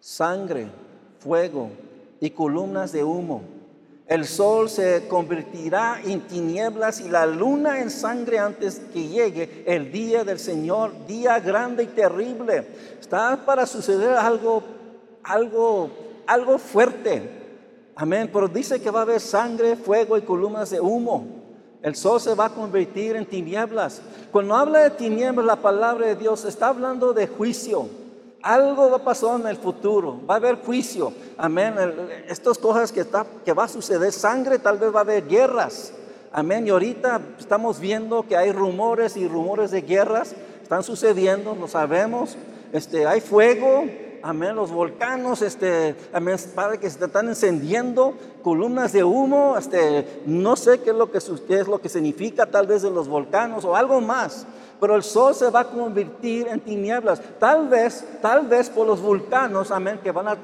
sangre, 0.00 0.68
fuego 1.18 1.70
y 2.20 2.30
columnas 2.30 2.92
de 2.92 3.04
humo. 3.04 3.42
El 4.06 4.26
sol 4.26 4.68
se 4.68 5.08
convertirá 5.08 5.98
en 6.04 6.20
tinieblas 6.20 7.00
y 7.00 7.08
la 7.08 7.24
luna 7.24 7.80
en 7.80 7.90
sangre 7.90 8.38
antes 8.38 8.82
que 8.92 9.08
llegue 9.08 9.64
el 9.66 9.90
día 9.90 10.24
del 10.24 10.38
Señor, 10.38 11.06
día 11.06 11.40
grande 11.40 11.84
y 11.84 11.86
terrible. 11.86 12.66
Está 13.00 13.46
para 13.46 13.64
suceder 13.64 14.10
algo, 14.10 14.62
algo, 15.22 15.90
algo 16.26 16.58
fuerte. 16.58 17.43
Amén. 17.96 18.30
Pero 18.32 18.48
dice 18.48 18.80
que 18.80 18.90
va 18.90 19.00
a 19.00 19.02
haber 19.02 19.20
sangre, 19.20 19.76
fuego 19.76 20.16
y 20.16 20.22
columnas 20.22 20.70
de 20.70 20.80
humo. 20.80 21.26
El 21.82 21.94
sol 21.94 22.20
se 22.20 22.34
va 22.34 22.46
a 22.46 22.50
convertir 22.50 23.14
en 23.14 23.26
tinieblas. 23.26 24.00
Cuando 24.32 24.54
habla 24.54 24.80
de 24.80 24.90
tinieblas, 24.90 25.44
la 25.44 25.56
palabra 25.56 26.06
de 26.06 26.16
Dios 26.16 26.44
está 26.44 26.68
hablando 26.68 27.12
de 27.12 27.26
juicio. 27.26 27.88
Algo 28.42 28.90
va 28.90 28.96
a 28.96 29.04
pasar 29.04 29.40
en 29.40 29.46
el 29.46 29.56
futuro. 29.56 30.20
Va 30.28 30.34
a 30.34 30.36
haber 30.38 30.56
juicio. 30.56 31.12
Amén. 31.36 31.74
Estas 32.26 32.58
cosas 32.58 32.90
que, 32.90 33.00
está, 33.00 33.26
que 33.44 33.52
va 33.52 33.64
a 33.64 33.68
suceder, 33.68 34.12
sangre, 34.12 34.58
tal 34.58 34.78
vez 34.78 34.94
va 34.94 35.00
a 35.00 35.02
haber 35.02 35.28
guerras. 35.28 35.92
Amén. 36.32 36.66
Y 36.66 36.70
ahorita 36.70 37.20
estamos 37.38 37.78
viendo 37.78 38.26
que 38.26 38.36
hay 38.36 38.50
rumores 38.50 39.16
y 39.16 39.28
rumores 39.28 39.70
de 39.70 39.82
guerras. 39.82 40.34
Están 40.62 40.82
sucediendo, 40.82 41.54
lo 41.54 41.68
sabemos. 41.68 42.36
Este, 42.72 43.06
hay 43.06 43.20
fuego, 43.20 43.84
amén, 44.24 44.56
los 44.56 44.72
volcanos, 44.72 45.42
este, 45.42 45.94
amén, 46.12 46.38
para 46.54 46.78
que 46.78 46.88
se 46.88 47.04
están 47.04 47.28
encendiendo, 47.28 48.14
columnas 48.42 48.92
de 48.92 49.04
humo, 49.04 49.56
este, 49.58 50.22
no 50.24 50.56
sé 50.56 50.80
qué 50.80 50.90
es 50.90 50.96
lo 50.96 51.12
que, 51.12 51.18
qué 51.46 51.60
es 51.60 51.68
lo 51.68 51.78
que 51.78 51.90
significa 51.90 52.46
tal 52.46 52.66
vez 52.66 52.80
de 52.80 52.90
los 52.90 53.06
volcanos 53.06 53.66
o 53.66 53.76
algo 53.76 54.00
más, 54.00 54.46
pero 54.80 54.96
el 54.96 55.02
sol 55.02 55.34
se 55.34 55.50
va 55.50 55.60
a 55.60 55.68
convertir 55.68 56.48
en 56.48 56.60
tinieblas, 56.60 57.20
tal 57.38 57.68
vez, 57.68 58.04
tal 58.22 58.46
vez 58.46 58.70
por 58.70 58.86
los 58.86 59.02
volcanos, 59.02 59.70
amén, 59.70 60.00
que 60.02 60.10
van 60.10 60.28
a 60.28 60.38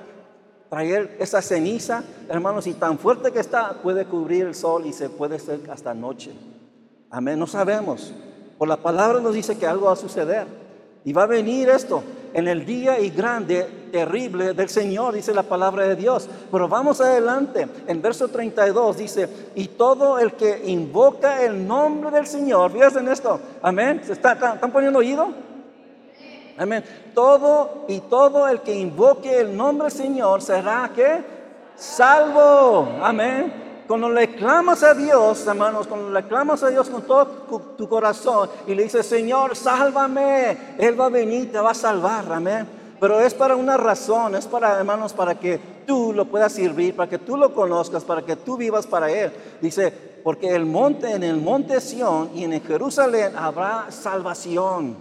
traer 0.68 1.16
esa 1.18 1.40
ceniza, 1.40 2.04
hermanos, 2.28 2.66
y 2.66 2.74
tan 2.74 2.98
fuerte 2.98 3.32
que 3.32 3.40
está, 3.40 3.80
puede 3.82 4.04
cubrir 4.04 4.44
el 4.44 4.54
sol 4.54 4.84
y 4.84 4.92
se 4.92 5.08
puede 5.08 5.38
ser 5.38 5.58
hasta 5.70 5.94
noche. 5.94 6.32
Amén, 7.10 7.38
no 7.38 7.46
sabemos. 7.46 8.12
Por 8.58 8.68
la 8.68 8.76
palabra 8.76 9.20
nos 9.20 9.34
dice 9.34 9.58
que 9.58 9.66
algo 9.66 9.86
va 9.86 9.94
a 9.94 9.96
suceder. 9.96 10.46
Y 11.02 11.14
va 11.14 11.22
a 11.22 11.26
venir 11.26 11.70
esto 11.70 12.02
en 12.32 12.48
el 12.48 12.64
día 12.64 12.98
y 13.00 13.10
grande, 13.10 13.66
terrible 13.90 14.54
del 14.54 14.68
Señor, 14.68 15.14
dice 15.14 15.34
la 15.34 15.42
palabra 15.42 15.84
de 15.84 15.96
Dios. 15.96 16.28
Pero 16.50 16.68
vamos 16.68 17.00
adelante. 17.00 17.66
En 17.86 18.00
verso 18.00 18.28
32 18.28 18.96
dice, 18.96 19.28
y 19.54 19.68
todo 19.68 20.18
el 20.18 20.34
que 20.34 20.62
invoca 20.66 21.42
el 21.42 21.66
nombre 21.66 22.10
del 22.10 22.26
Señor, 22.26 22.72
fíjense 22.72 22.98
en 23.00 23.08
esto, 23.08 23.40
amén. 23.62 24.00
¿Se 24.04 24.12
está, 24.12 24.32
¿Están 24.32 24.70
poniendo 24.70 24.98
oído? 24.98 25.28
Amén. 26.58 26.84
Todo 27.14 27.86
y 27.88 28.00
todo 28.00 28.46
el 28.46 28.60
que 28.60 28.74
invoque 28.74 29.40
el 29.40 29.56
nombre 29.56 29.88
del 29.88 29.96
Señor 29.96 30.42
será 30.42 30.90
que 30.94 31.24
salvo. 31.74 32.98
Amén. 33.02 33.69
Cuando 33.90 34.08
le 34.08 34.36
clamas 34.36 34.84
a 34.84 34.94
Dios, 34.94 35.44
hermanos, 35.48 35.88
cuando 35.88 36.10
le 36.10 36.22
clamas 36.22 36.62
a 36.62 36.68
Dios 36.68 36.88
con 36.88 37.02
todo 37.02 37.26
tu 37.76 37.88
corazón 37.88 38.48
y 38.68 38.72
le 38.72 38.84
dices, 38.84 39.04
Señor, 39.04 39.56
sálvame, 39.56 40.76
Él 40.78 41.00
va 41.00 41.06
a 41.06 41.08
venir, 41.08 41.50
te 41.50 41.58
va 41.58 41.72
a 41.72 41.74
salvar, 41.74 42.32
amén. 42.32 42.68
Pero 43.00 43.18
es 43.18 43.34
para 43.34 43.56
una 43.56 43.76
razón, 43.76 44.36
es 44.36 44.46
para, 44.46 44.78
hermanos, 44.78 45.12
para 45.12 45.34
que 45.34 45.58
tú 45.88 46.12
lo 46.12 46.24
puedas 46.26 46.52
servir, 46.52 46.94
para 46.94 47.10
que 47.10 47.18
tú 47.18 47.36
lo 47.36 47.52
conozcas, 47.52 48.04
para 48.04 48.22
que 48.22 48.36
tú 48.36 48.56
vivas 48.56 48.86
para 48.86 49.10
Él. 49.10 49.32
Dice, 49.60 49.90
porque 50.22 50.54
el 50.54 50.66
monte, 50.66 51.10
en 51.10 51.24
el 51.24 51.38
monte 51.38 51.80
Sión 51.80 52.30
y 52.32 52.44
en 52.44 52.62
Jerusalén 52.62 53.36
habrá 53.36 53.86
salvación. 53.90 54.98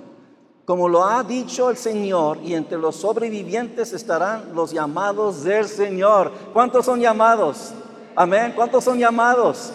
Como 0.66 0.90
lo 0.90 1.06
ha 1.06 1.24
dicho 1.24 1.70
el 1.70 1.78
Señor, 1.78 2.40
y 2.44 2.56
entre 2.56 2.80
los 2.80 2.96
sobrevivientes 2.96 3.94
estarán 3.94 4.56
los 4.56 4.72
llamados 4.72 5.44
del 5.44 5.68
Señor. 5.68 6.32
¿Cuántos 6.54 6.88
son 6.88 7.00
llamados? 7.00 7.72
Amén. 8.16 8.54
¿Cuántos 8.56 8.84
son 8.84 8.98
llamados? 8.98 9.72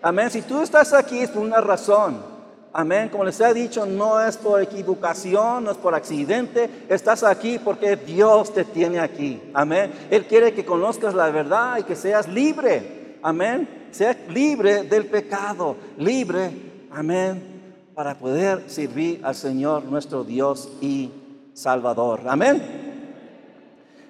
Amén. 0.00 0.30
Si 0.30 0.42
tú 0.42 0.62
estás 0.62 0.92
aquí 0.92 1.20
es 1.20 1.30
por 1.30 1.42
una 1.42 1.60
razón. 1.60 2.32
Amén. 2.72 3.10
Como 3.10 3.24
les 3.24 3.38
he 3.40 3.52
dicho, 3.52 3.84
no 3.84 4.20
es 4.20 4.36
por 4.36 4.62
equivocación, 4.62 5.64
no 5.64 5.72
es 5.72 5.76
por 5.76 5.94
accidente. 5.94 6.86
Estás 6.88 7.22
aquí 7.22 7.58
porque 7.58 7.96
Dios 7.96 8.52
te 8.54 8.64
tiene 8.64 8.98
aquí. 8.98 9.42
Amén. 9.52 9.92
Él 10.10 10.24
quiere 10.26 10.54
que 10.54 10.64
conozcas 10.64 11.14
la 11.14 11.30
verdad 11.30 11.78
y 11.78 11.82
que 11.82 11.94
seas 11.94 12.28
libre. 12.28 13.18
Amén. 13.22 13.88
Seas 13.90 14.16
libre 14.28 14.84
del 14.84 15.06
pecado. 15.06 15.76
Libre. 15.98 16.50
Amén. 16.90 17.90
Para 17.94 18.14
poder 18.14 18.70
servir 18.70 19.20
al 19.22 19.34
Señor 19.34 19.84
nuestro 19.84 20.24
Dios 20.24 20.70
y 20.80 21.10
Salvador. 21.52 22.22
Amén. 22.26 22.62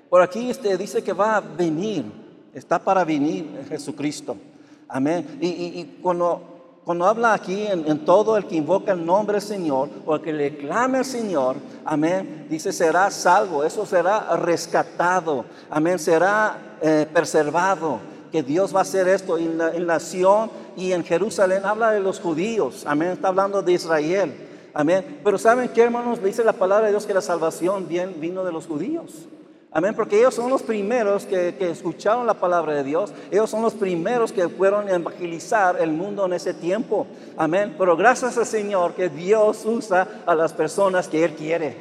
Por 0.09 0.23
aquí 0.23 0.50
este 0.50 0.76
dice 0.76 1.02
que 1.02 1.12
va 1.12 1.37
a 1.37 1.41
venir 1.41 2.22
Está 2.54 2.78
para 2.78 3.04
venir 3.04 3.64
Jesucristo. 3.68 4.37
Amén. 4.88 5.38
Y, 5.40 5.85
cuando, 6.02 6.80
cuando 6.85 7.06
habla 7.06 7.32
aquí 7.32 7.66
en, 7.66 8.04
todo 8.04 8.37
el 8.37 8.47
que 8.47 8.56
invoca 8.56 8.92
el 8.92 9.04
nombre 9.06 9.35
del 9.38 9.42
Señor 9.42 9.88
o 10.04 10.16
el 10.16 10.21
que 10.21 10.32
le 10.35 10.56
clame 10.59 10.99
al 10.99 11.04
Señor, 11.06 11.56
amén, 11.85 12.47
dice 12.50 12.73
será 12.73 13.11
salvo, 13.11 13.64
eso 13.64 13.87
será 13.87 14.37
rescatado, 14.37 15.47
amén, 15.71 15.99
será 15.99 16.76
eh, 16.82 17.06
preservado, 17.11 18.00
que 18.30 18.42
Dios 18.42 18.75
va 18.75 18.80
a 18.80 18.82
hacer 18.82 19.09
esto 19.09 19.38
en 19.38 19.56
la, 19.56 19.71
en 19.71 20.00
Sion 20.00 20.50
y 20.76 20.92
en 20.92 21.04
Jerusalén, 21.04 21.64
habla 21.64 21.92
de 21.92 22.00
los 22.00 22.21
judíos, 22.21 22.85
amén, 22.87 23.11
está 23.11 23.28
hablando 23.28 23.62
de 23.62 23.73
Israel, 23.73 24.35
amén. 24.75 25.21
Pero 25.25 25.38
¿saben 25.38 25.71
qué 25.71 25.82
hermanos? 25.82 26.23
Dice 26.23 26.44
la 26.44 26.52
palabra 26.52 26.87
de 26.87 26.92
Dios 26.92 27.06
que 27.06 27.14
la 27.14 27.23
salvación 27.23 27.88
vino 27.88 28.44
de 28.44 28.52
los 28.52 28.66
judíos. 28.66 29.26
Amén, 29.75 29.95
porque 29.95 30.19
ellos 30.19 30.35
son 30.35 30.50
los 30.50 30.62
primeros 30.62 31.25
que, 31.25 31.57
escucharon 31.61 32.26
la 32.26 32.35
palabra 32.35 32.75
de 32.75 32.85
Dios. 32.85 33.11
Ellos 33.31 33.49
son 33.49 33.62
los 33.62 33.73
primeros 33.73 34.31
que 34.31 34.47
fueron 34.50 34.87
a 34.87 34.93
evangelizar 34.93 35.81
el 35.81 35.93
mundo 35.93 36.26
en 36.26 36.35
ese 36.35 36.52
tiempo. 36.52 37.07
Amén. 37.38 37.75
Pero 37.79 37.97
gracias 37.97 38.37
al 38.37 38.45
Señor 38.45 38.93
que 38.93 39.09
Dios 39.09 39.64
usa 39.64 40.07
a 40.26 40.35
las 40.35 40.52
personas 40.52 41.09
que 41.09 41.25
Él 41.25 41.33
quiere. 41.33 41.76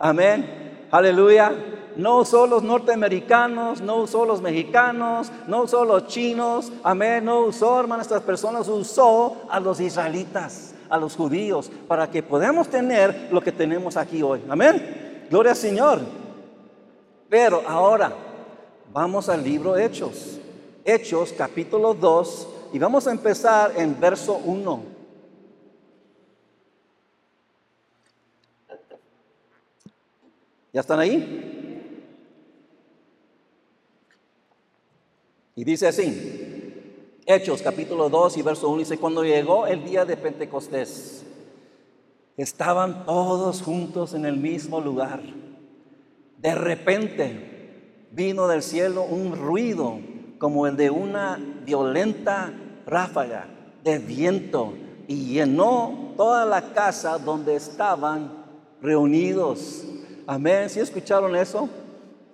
Amén. 0.00 0.88
Aleluya. 0.90 1.52
No 1.94 2.18
usó 2.18 2.48
los 2.48 2.64
norteamericanos, 2.64 3.80
no 3.80 3.98
usó 3.98 4.24
los 4.24 4.42
mexicanos, 4.42 5.30
no 5.46 5.62
usó 5.62 5.84
los 5.84 6.08
chinos. 6.08 6.72
Amén. 6.82 7.24
No 7.24 7.42
usó, 7.42 7.78
hermanos, 7.78 8.06
estas 8.06 8.22
personas. 8.22 8.66
Usó 8.66 9.42
a 9.48 9.60
los 9.60 9.78
israelitas, 9.78 10.74
a 10.88 10.98
los 10.98 11.14
judíos, 11.14 11.70
para 11.86 12.10
que 12.10 12.24
podamos 12.24 12.66
tener 12.66 13.28
lo 13.30 13.40
que 13.40 13.52
tenemos 13.52 13.96
aquí 13.96 14.20
hoy. 14.20 14.42
Amén. 14.48 15.26
Gloria 15.30 15.52
al 15.52 15.56
Señor. 15.56 16.19
Pero 17.30 17.62
ahora, 17.64 18.12
vamos 18.92 19.28
al 19.28 19.44
libro 19.44 19.78
Hechos. 19.78 20.40
Hechos 20.84 21.32
capítulo 21.32 21.94
2 21.94 22.48
y 22.72 22.78
vamos 22.80 23.06
a 23.06 23.12
empezar 23.12 23.72
en 23.76 23.98
verso 24.00 24.40
1. 24.44 24.82
¿Ya 30.72 30.80
están 30.80 30.98
ahí? 30.98 31.46
Y 35.54 35.62
dice 35.62 35.86
así, 35.86 37.14
Hechos 37.26 37.62
capítulo 37.62 38.08
2 38.08 38.38
y 38.38 38.42
verso 38.42 38.68
1 38.68 38.78
dice, 38.80 38.98
cuando 38.98 39.22
llegó 39.22 39.68
el 39.68 39.84
día 39.84 40.04
de 40.04 40.16
Pentecostés, 40.16 41.22
estaban 42.36 43.06
todos 43.06 43.62
juntos 43.62 44.14
en 44.14 44.24
el 44.24 44.36
mismo 44.36 44.80
lugar. 44.80 45.20
De 46.40 46.54
repente 46.54 48.08
vino 48.12 48.48
del 48.48 48.62
cielo 48.62 49.02
un 49.02 49.36
ruido 49.36 49.98
como 50.38 50.66
el 50.66 50.74
de 50.74 50.88
una 50.88 51.38
violenta 51.66 52.50
ráfaga 52.86 53.46
de 53.84 53.98
viento 53.98 54.72
y 55.06 55.34
llenó 55.34 56.14
toda 56.16 56.46
la 56.46 56.72
casa 56.72 57.18
donde 57.18 57.56
estaban 57.56 58.32
reunidos. 58.80 59.84
Amén. 60.26 60.70
¿Sí 60.70 60.80
escucharon 60.80 61.36
eso? 61.36 61.68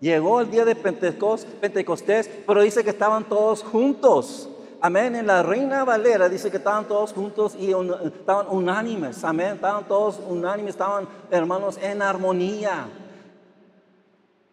Llegó 0.01 0.41
el 0.41 0.53
día 0.53 0.65
de 0.65 0.77
Pentecostés, 0.77 2.31
pero 2.47 2.63
dice 2.63 2.85
que 2.85 2.91
estaban 2.91 3.25
todos 3.25 3.65
juntos. 3.65 4.49
Amén. 4.81 5.17
En 5.17 5.27
la 5.27 5.43
Reina 5.43 5.83
Valera 5.85 6.29
dice 6.29 6.49
que 6.49 6.59
estaban 6.59 6.85
todos 6.85 7.13
juntos 7.13 7.57
y 7.59 7.73
estaban 8.05 8.47
unánimes. 8.51 9.25
Amén. 9.25 9.55
Estaban 9.55 9.89
todos 9.89 10.21
unánimes, 10.29 10.75
estaban 10.75 11.09
hermanos 11.33 11.77
en 11.83 12.03
armonía. 12.03 12.87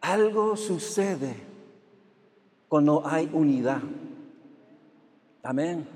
Algo 0.04 0.58
sucede 0.58 1.34
cuando 2.68 3.08
hay 3.08 3.30
unidad. 3.32 3.82
Amén. 5.42 5.88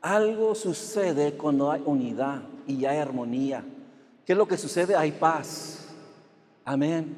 Algo 0.00 0.54
sucede 0.54 1.32
cuando 1.32 1.68
hay 1.68 1.82
unidad 1.84 2.42
y 2.68 2.84
hay 2.84 2.98
armonía. 2.98 3.64
¿Qué 4.24 4.34
es 4.34 4.38
lo 4.38 4.46
que 4.46 4.56
sucede? 4.56 4.94
Hay 4.94 5.10
paz. 5.10 5.88
Amén. 6.64 7.16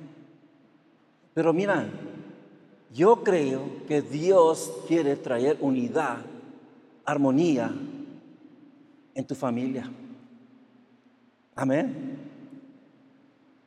Pero 1.34 1.52
mira, 1.52 1.86
yo 2.94 3.22
creo 3.22 3.84
que 3.86 4.00
Dios 4.00 4.72
quiere 4.88 5.16
traer 5.16 5.58
unidad, 5.60 6.16
armonía 7.04 7.74
en 9.14 9.26
tu 9.26 9.34
familia. 9.34 9.90
Amén. 11.54 12.16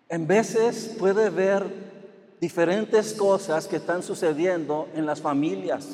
En 0.10 0.26
veces 0.26 0.96
puede 0.98 1.30
ver 1.30 1.85
diferentes 2.40 3.14
cosas 3.14 3.68
que 3.68 3.78
están 3.78 4.04
sucediendo 4.04 4.88
en 4.94 5.06
las 5.06 5.22
familias. 5.22 5.88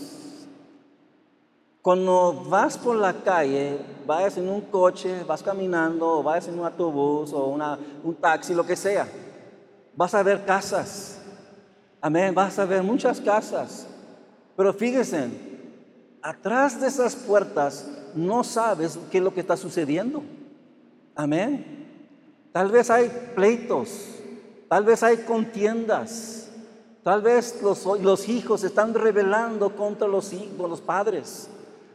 Cuando 1.82 2.46
vas 2.48 2.78
por 2.78 2.96
la 2.96 3.14
calle, 3.14 3.80
vas 4.06 4.38
en 4.38 4.48
un 4.48 4.62
coche, 4.62 5.24
vas 5.24 5.42
caminando, 5.42 6.20
o 6.20 6.24
vas 6.24 6.48
en 6.48 6.60
un 6.60 6.66
autobús 6.66 7.34
o 7.34 7.48
un 8.04 8.16
taxi, 8.16 8.54
lo 8.54 8.66
que 8.66 8.76
sea, 8.76 9.08
vas 9.96 10.14
a 10.14 10.22
ver 10.22 10.46
casas. 10.46 11.20
Amén, 12.00 12.36
vas 12.36 12.60
a 12.60 12.66
ver 12.66 12.84
muchas 12.84 13.20
casas. 13.20 13.88
Pero 14.56 14.74
fíjense, 14.74 15.30
atrás 16.22 16.80
de 16.80 16.88
esas 16.88 17.16
puertas 17.16 17.88
no 18.14 18.44
sabes 18.44 19.00
qué 19.10 19.18
es 19.18 19.24
lo 19.24 19.34
que 19.34 19.42
está 19.42 19.58
sucediendo. 19.58 20.22
Amén. 21.16 21.88
Tal 22.52 22.70
vez 22.70 22.90
hay 22.90 23.10
pleitos, 23.34 24.21
Tal 24.72 24.86
vez 24.86 25.04
hay 25.04 25.18
contiendas. 25.18 26.48
Tal 27.04 27.22
vez 27.22 27.62
los, 27.62 28.30
hijos 28.30 28.64
están 28.64 28.94
rebelando 28.94 29.76
contra 29.76 30.08
los, 30.08 30.32
los 30.58 30.80
padres. 30.80 31.50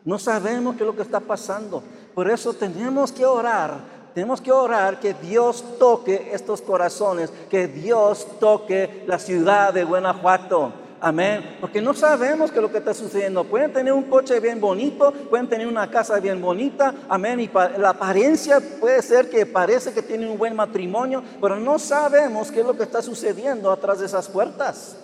No 0.04 0.18
sabemos 0.18 0.76
qué 0.76 0.82
es 0.82 0.86
lo 0.86 0.94
que 0.94 1.00
está 1.00 1.20
pasando. 1.20 1.82
Por 2.14 2.30
eso 2.30 2.52
tenemos 2.52 3.12
que 3.12 3.24
orar. 3.24 3.78
Tenemos 4.12 4.42
que 4.42 4.52
orar 4.52 5.00
que 5.00 5.14
Dios 5.14 5.64
toque 5.78 6.28
estos 6.34 6.60
corazones, 6.60 7.32
que 7.48 7.66
Dios 7.66 8.26
toque 8.38 9.04
la 9.06 9.18
ciudad 9.18 9.72
de 9.72 9.82
Guanajuato. 9.82 10.70
Amén. 11.00 11.56
Porque 11.60 11.82
no 11.82 11.94
sabemos 11.94 12.50
qué 12.50 12.56
es 12.58 12.62
lo 12.62 12.70
que 12.70 12.78
está 12.78 12.94
sucediendo. 12.94 13.44
Pueden 13.44 13.72
tener 13.72 13.92
un 13.92 14.04
coche 14.04 14.40
bien 14.40 14.60
bonito, 14.60 15.12
pueden 15.30 15.48
tener 15.48 15.66
una 15.66 15.90
casa 15.90 16.18
bien 16.20 16.40
bonita. 16.40 16.94
Amén. 17.08 17.40
Y 17.40 17.50
la 17.78 17.90
apariencia 17.90 18.60
puede 18.80 19.02
ser 19.02 19.28
que 19.28 19.44
parece 19.44 19.92
que 19.92 20.02
tienen 20.02 20.30
un 20.30 20.38
buen 20.38 20.56
matrimonio, 20.56 21.22
pero 21.40 21.56
no 21.56 21.78
sabemos 21.78 22.50
qué 22.50 22.60
es 22.60 22.66
lo 22.66 22.76
que 22.76 22.84
está 22.84 23.02
sucediendo 23.02 23.70
atrás 23.70 24.00
de 24.00 24.06
esas 24.06 24.28
puertas. 24.28 24.96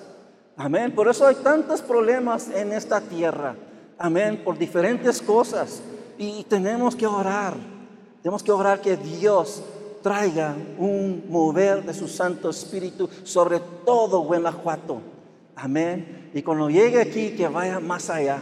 Amén. 0.57 0.95
Por 0.95 1.09
eso 1.09 1.27
hay 1.27 1.35
tantos 1.37 1.83
problemas 1.83 2.49
en 2.49 2.73
esta 2.73 3.01
tierra. 3.01 3.55
Amén. 3.99 4.43
Por 4.45 4.59
diferentes 4.59 5.21
cosas. 5.21 5.83
Y 6.17 6.45
tenemos 6.45 6.97
que 6.97 7.07
orar. 7.07 7.55
Tenemos 8.23 8.43
que 8.43 8.53
orar 8.53 8.81
que 8.81 8.97
Dios 8.97 9.63
traiga 10.03 10.55
un 10.79 11.25
mover 11.29 11.85
de 11.85 11.95
su 11.95 12.09
Santo 12.09 12.51
Espíritu 12.51 13.09
sobre 13.25 13.61
todo 13.85 14.21
Guanajuato. 14.21 15.12
Amén. 15.57 16.31
Y 16.35 16.43
cuando 16.43 16.71
llegue 16.71 17.01
aquí, 17.01 17.31
que 17.31 17.49
vaya 17.49 17.81
más 17.81 18.11
allá. 18.11 18.39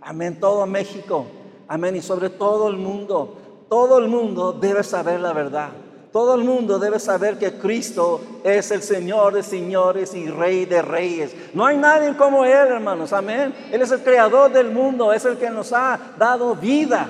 Amén. 0.00 0.38
Todo 0.40 0.66
México. 0.66 1.26
Amén. 1.66 1.96
Y 1.96 2.02
sobre 2.02 2.30
todo 2.30 2.68
el 2.68 2.76
mundo. 2.76 3.36
Todo 3.68 3.98
el 3.98 4.08
mundo 4.08 4.52
debe 4.52 4.82
saber 4.82 5.20
la 5.20 5.32
verdad. 5.32 5.70
Todo 6.12 6.34
el 6.34 6.42
mundo 6.42 6.78
debe 6.78 6.98
saber 6.98 7.38
que 7.38 7.52
Cristo 7.58 8.20
es 8.42 8.70
el 8.70 8.82
Señor 8.82 9.34
de 9.34 9.42
señores 9.42 10.14
y 10.14 10.26
Rey 10.26 10.64
de 10.64 10.80
reyes. 10.80 11.36
No 11.52 11.66
hay 11.66 11.76
nadie 11.76 12.16
como 12.16 12.44
Él, 12.44 12.52
hermanos. 12.52 13.12
Amén. 13.12 13.54
Él 13.70 13.82
es 13.82 13.90
el 13.90 14.00
creador 14.00 14.50
del 14.50 14.70
mundo. 14.70 15.12
Es 15.12 15.26
el 15.26 15.36
que 15.36 15.50
nos 15.50 15.72
ha 15.72 15.98
dado 16.18 16.54
vida 16.54 17.06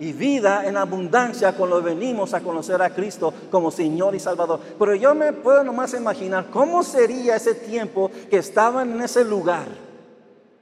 y 0.00 0.12
vida 0.12 0.66
en 0.66 0.76
abundancia 0.76 1.52
cuando 1.52 1.82
venimos 1.82 2.34
a 2.34 2.40
conocer 2.40 2.80
a 2.82 2.90
Cristo 2.90 3.32
como 3.50 3.70
Señor 3.70 4.14
y 4.14 4.20
Salvador. 4.20 4.60
Pero 4.78 4.94
yo 4.94 5.14
me 5.14 5.32
puedo 5.32 5.64
nomás 5.64 5.94
imaginar 5.94 6.50
cómo 6.50 6.82
sería 6.82 7.36
ese 7.36 7.54
tiempo 7.54 8.10
que 8.30 8.38
estaban 8.38 8.92
en 8.92 9.02
ese 9.02 9.24
lugar. 9.24 9.66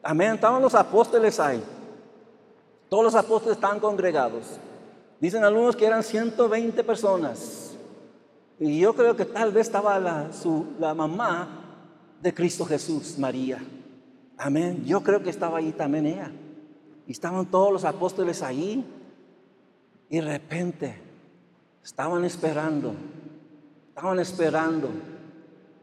Amén, 0.02 0.34
estaban 0.34 0.62
los 0.62 0.74
apóstoles 0.74 1.38
ahí. 1.40 1.62
Todos 2.88 3.04
los 3.04 3.14
apóstoles 3.14 3.56
estaban 3.56 3.80
congregados. 3.80 4.44
Dicen 5.20 5.44
algunos 5.44 5.74
que 5.76 5.86
eran 5.86 6.02
120 6.02 6.84
personas. 6.84 7.76
Y 8.58 8.78
yo 8.78 8.94
creo 8.94 9.16
que 9.16 9.24
tal 9.24 9.52
vez 9.52 9.66
estaba 9.66 9.98
la, 9.98 10.30
la 10.78 10.94
mamá 10.94 11.48
de 12.22 12.32
Cristo 12.32 12.64
Jesús, 12.64 13.18
María. 13.18 13.58
Amén. 14.38 14.84
Yo 14.84 15.02
creo 15.02 15.22
que 15.22 15.30
estaba 15.30 15.58
ahí 15.58 15.72
también 15.72 16.06
ella. 16.06 16.30
Y 17.06 17.12
estaban 17.12 17.46
todos 17.46 17.72
los 17.72 17.84
apóstoles 17.84 18.42
ahí. 18.42 18.84
Y 20.08 20.16
de 20.16 20.22
repente 20.22 20.94
estaban 21.84 22.24
esperando, 22.24 22.94
estaban 23.88 24.18
esperando. 24.20 24.88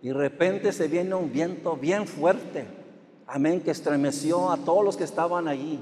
Y 0.02 0.10
de 0.10 0.14
repente 0.14 0.72
se 0.72 0.88
viene 0.88 1.16
un 1.16 1.32
viento 1.32 1.76
bien 1.76 2.08
fuerte. 2.08 2.66
Amén, 3.28 3.62
que 3.62 3.72
estremeció 3.72 4.52
a 4.52 4.58
todos 4.58 4.84
los 4.84 4.98
que 4.98 5.04
estaban 5.04 5.48
allí. 5.48 5.80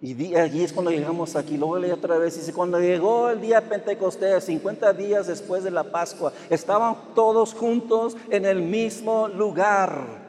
Y 0.00 0.34
allí 0.34 0.64
es 0.64 0.72
cuando 0.72 0.90
llegamos 0.90 1.36
aquí. 1.36 1.56
Luego 1.56 1.78
leí 1.78 1.92
otra 1.92 2.18
vez. 2.18 2.34
Dice, 2.34 2.52
cuando 2.52 2.80
llegó 2.80 3.30
el 3.30 3.40
día 3.40 3.60
de 3.60 3.68
Pentecostés, 3.68 4.44
50 4.44 4.92
días 4.94 5.28
después 5.28 5.62
de 5.62 5.70
la 5.70 5.84
Pascua, 5.84 6.32
estaban 6.50 6.96
todos 7.14 7.54
juntos 7.54 8.16
en 8.28 8.44
el 8.44 8.62
mismo 8.62 9.28
lugar 9.28 10.21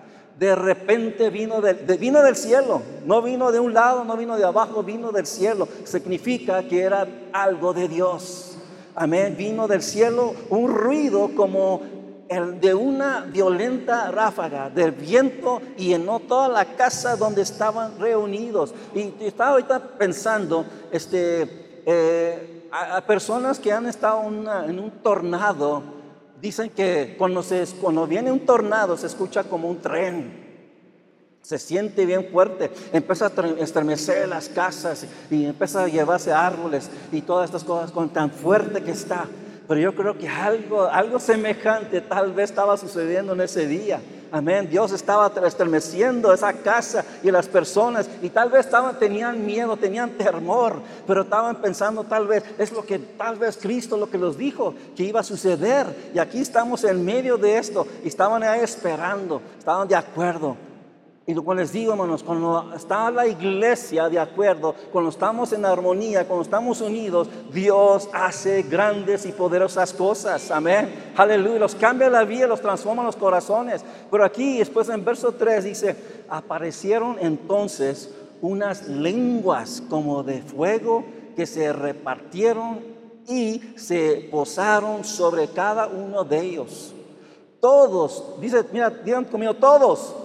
de 0.43 0.55
repente 0.55 1.29
vino 1.29 1.61
del, 1.61 1.77
vino 1.97 2.21
del 2.21 2.35
cielo, 2.35 2.81
no 3.05 3.21
vino 3.21 3.49
de 3.53 3.61
un 3.61 3.73
lado, 3.73 4.03
no 4.03 4.17
vino 4.17 4.35
de 4.35 4.43
abajo, 4.43 4.83
vino 4.83 5.13
del 5.13 5.25
cielo. 5.25 5.69
Significa 5.85 6.63
que 6.63 6.81
era 6.81 7.07
algo 7.31 7.73
de 7.73 7.87
Dios. 7.87 8.57
Amén, 8.93 9.35
vino 9.37 9.69
del 9.69 9.81
cielo 9.81 10.35
un 10.49 10.69
ruido 10.69 11.31
como 11.33 11.81
el 12.27 12.59
de 12.59 12.73
una 12.73 13.21
violenta 13.21 14.11
ráfaga 14.11 14.69
del 14.69 14.91
viento 14.91 15.61
y 15.77 15.87
llenó 15.87 16.19
toda 16.19 16.49
la 16.49 16.65
casa 16.65 17.15
donde 17.15 17.41
estaban 17.41 17.97
reunidos. 17.97 18.73
Y, 18.93 19.13
estaba 19.23 19.51
ahorita 19.51 19.79
pensando, 19.97 20.65
este, 20.91 21.83
eh, 21.85 22.67
a, 22.69 22.99
personas 22.99 23.59
que 23.59 23.71
han 23.71 23.85
estado 23.85 24.23
en 24.27 24.77
un 24.77 24.91
tornado, 25.01 25.83
Dicen 26.43 26.71
que 26.71 27.15
cuando, 27.17 27.41
se, 27.41 27.65
cuando 27.79 28.05
viene 28.05 28.29
un 28.29 28.41
tornado 28.41 28.97
se 28.97 29.07
escucha 29.07 29.45
como 29.45 29.69
un 29.69 29.79
tren. 29.79 30.43
Se 31.41 31.57
siente 31.57 32.05
bien 32.05 32.27
fuerte, 32.33 32.69
empieza 32.91 33.27
a 33.27 33.47
estremecer 33.59 34.27
las 34.27 34.49
casas 34.49 35.07
y 35.31 35.45
empieza 35.45 35.85
a 35.85 35.87
llevarse 35.87 36.33
árboles 36.33 36.89
y 37.13 37.21
todas 37.21 37.45
estas 37.45 37.63
cosas 37.63 37.91
con 37.91 38.09
tan 38.09 38.29
fuerte 38.29 38.83
que 38.83 38.91
está. 38.91 39.25
Pero 39.69 39.79
yo 39.79 39.95
creo 39.95 40.17
que 40.17 40.27
algo, 40.27 40.83
algo 40.83 41.17
semejante 41.17 42.01
tal 42.01 42.33
vez 42.33 42.49
estaba 42.49 42.75
sucediendo 42.75 43.31
en 43.31 43.39
ese 43.39 43.65
día. 43.65 44.01
Amén. 44.33 44.67
Dios 44.67 44.91
estaba 44.91 45.31
estremeciendo 45.45 46.33
esa 46.33 46.51
casa 46.53 47.05
y 47.21 47.29
las 47.29 47.47
personas 47.47 48.09
y 48.19 48.29
tal 48.29 48.49
vez 48.49 48.65
estaban, 48.65 48.97
tenían 48.97 49.45
miedo, 49.45 49.77
tenían 49.77 50.09
temor, 50.17 50.81
pero 51.05 51.21
estaban 51.21 51.57
pensando 51.57 52.03
tal 52.03 52.25
vez, 52.25 52.43
es 52.57 52.71
lo 52.71 52.83
que 52.83 52.97
tal 52.97 53.35
vez 53.35 53.59
Cristo 53.61 53.95
lo 53.95 54.09
que 54.09 54.17
los 54.17 54.35
dijo 54.35 54.73
que 54.95 55.03
iba 55.03 55.19
a 55.19 55.23
suceder. 55.23 55.85
Y 56.15 56.17
aquí 56.17 56.39
estamos 56.39 56.83
en 56.83 57.05
medio 57.05 57.37
de 57.37 57.59
esto 57.59 57.85
y 58.03 58.07
estaban 58.07 58.41
ahí 58.41 58.61
esperando, 58.61 59.39
estaban 59.59 59.87
de 59.87 59.95
acuerdo. 59.97 60.57
Y 61.25 61.33
lo 61.33 61.41
cual 61.41 61.59
les 61.59 61.71
digo, 61.71 61.93
hermanos, 61.93 62.21
cuando 62.21 62.73
está 62.75 63.09
la 63.09 63.25
iglesia 63.25 64.09
de 64.09 64.19
acuerdo, 64.19 64.75
cuando 64.91 65.09
estamos 65.09 65.53
en 65.53 65.63
armonía, 65.63 66.27
cuando 66.27 66.43
estamos 66.43 66.81
unidos, 66.81 67.29
Dios 67.49 68.09
hace 68.11 68.63
grandes 68.63 69.25
y 69.25 69.31
poderosas 69.31 69.93
cosas. 69.93 70.51
Amén. 70.51 71.13
Aleluya. 71.15 71.59
Los 71.59 71.75
cambia 71.75 72.09
la 72.09 72.25
vida, 72.25 72.45
los 72.45 72.59
transforma 72.59 73.03
los 73.03 73.15
corazones. 73.15 73.85
Pero 74.11 74.25
aquí, 74.25 74.57
después 74.57 74.89
en 74.89 75.05
verso 75.05 75.31
3 75.31 75.63
dice, 75.63 75.95
aparecieron 76.27 77.15
entonces 77.21 78.13
unas 78.41 78.89
lenguas 78.89 79.81
como 79.89 80.23
de 80.23 80.41
fuego 80.41 81.05
que 81.37 81.45
se 81.45 81.71
repartieron 81.71 82.81
y 83.29 83.61
se 83.77 84.27
posaron 84.29 85.05
sobre 85.05 85.47
cada 85.47 85.87
uno 85.87 86.25
de 86.25 86.41
ellos. 86.41 86.93
Todos, 87.61 88.41
dice, 88.41 88.65
mira, 88.73 88.89
digan 88.89 89.23
conmigo, 89.23 89.53
todos 89.53 90.15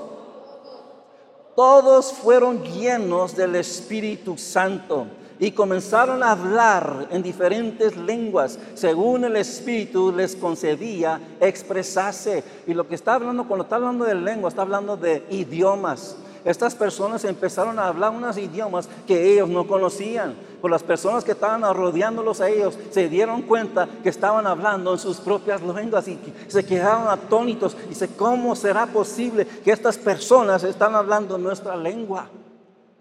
todos 1.58 2.12
fueron 2.12 2.62
llenos 2.62 3.34
del 3.34 3.56
Espíritu 3.56 4.38
Santo 4.38 5.08
y 5.40 5.50
comenzaron 5.50 6.22
a 6.22 6.30
hablar 6.30 7.08
en 7.10 7.20
diferentes 7.20 7.96
lenguas, 7.96 8.56
según 8.74 9.24
el 9.24 9.34
Espíritu 9.34 10.12
les 10.12 10.36
concedía 10.36 11.20
expresarse. 11.40 12.44
Y 12.64 12.74
lo 12.74 12.86
que 12.86 12.94
está 12.94 13.14
hablando, 13.14 13.48
cuando 13.48 13.64
está 13.64 13.74
hablando 13.74 14.04
de 14.04 14.14
lengua, 14.14 14.50
está 14.50 14.62
hablando 14.62 14.96
de 14.96 15.24
idiomas. 15.30 16.14
Estas 16.48 16.74
personas 16.74 17.26
empezaron 17.26 17.78
a 17.78 17.88
hablar 17.88 18.10
unos 18.10 18.38
idiomas 18.38 18.88
que 19.06 19.34
ellos 19.34 19.50
no 19.50 19.66
conocían. 19.66 20.34
Por 20.62 20.70
las 20.70 20.82
personas 20.82 21.22
que 21.22 21.32
estaban 21.32 21.60
rodeándolos 21.76 22.40
a 22.40 22.48
ellos 22.48 22.78
se 22.90 23.06
dieron 23.10 23.42
cuenta 23.42 23.86
que 24.02 24.08
estaban 24.08 24.46
hablando 24.46 24.94
en 24.94 24.98
sus 24.98 25.18
propias 25.18 25.60
lenguas 25.60 26.08
y 26.08 26.18
se 26.46 26.64
quedaron 26.64 27.06
atónitos. 27.06 27.76
Dice, 27.90 28.08
¿cómo 28.16 28.56
será 28.56 28.86
posible 28.86 29.44
que 29.44 29.70
estas 29.70 29.98
personas 29.98 30.64
están 30.64 30.94
hablando 30.94 31.36
nuestra 31.36 31.76
lengua? 31.76 32.30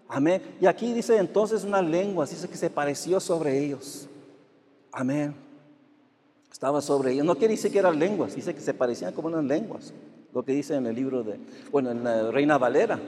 Amén. 0.08 0.42
Y 0.60 0.66
aquí 0.66 0.92
dice 0.92 1.16
entonces 1.16 1.64
una 1.64 1.80
lengua, 1.80 2.26
dice 2.26 2.50
que 2.50 2.56
se 2.58 2.68
pareció 2.68 3.18
sobre 3.18 3.58
ellos. 3.58 4.10
Amén. 4.92 5.34
Estaba 6.52 6.82
sobre 6.82 7.12
ellos. 7.12 7.24
No 7.24 7.34
quiere 7.34 7.54
decir 7.54 7.72
que 7.72 7.78
eran 7.78 7.98
lenguas, 7.98 8.34
dice 8.34 8.54
que 8.54 8.60
se 8.60 8.74
parecían 8.74 9.14
como 9.14 9.28
unas 9.28 9.44
lenguas. 9.44 9.94
Lo 10.34 10.44
que 10.44 10.52
dice 10.52 10.74
en 10.74 10.86
el 10.86 10.94
libro 10.94 11.22
de, 11.22 11.40
bueno, 11.72 11.90
en 11.90 12.04
la 12.04 12.30
Reina 12.30 12.58
Valera. 12.58 13.00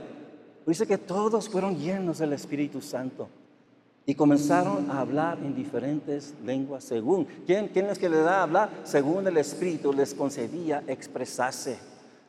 Dice 0.71 0.87
que 0.87 0.99
todos 0.99 1.49
fueron 1.49 1.77
llenos 1.77 2.19
del 2.19 2.33
Espíritu 2.33 2.81
Santo 2.81 3.29
y 4.07 4.15
comenzaron 4.15 4.89
a 4.89 5.01
hablar 5.01 5.39
en 5.39 5.53
diferentes 5.53 6.33
lenguas 6.45 6.85
según. 6.85 7.25
¿Quién, 7.45 7.67
quién 7.69 7.87
es 7.87 7.99
que 7.99 8.09
le 8.09 8.19
da 8.19 8.39
a 8.39 8.43
hablar? 8.45 8.71
Según 8.85 9.27
el 9.27 9.37
Espíritu 9.37 9.93
les 9.93 10.15
concedía 10.15 10.85
expresarse. 10.87 11.77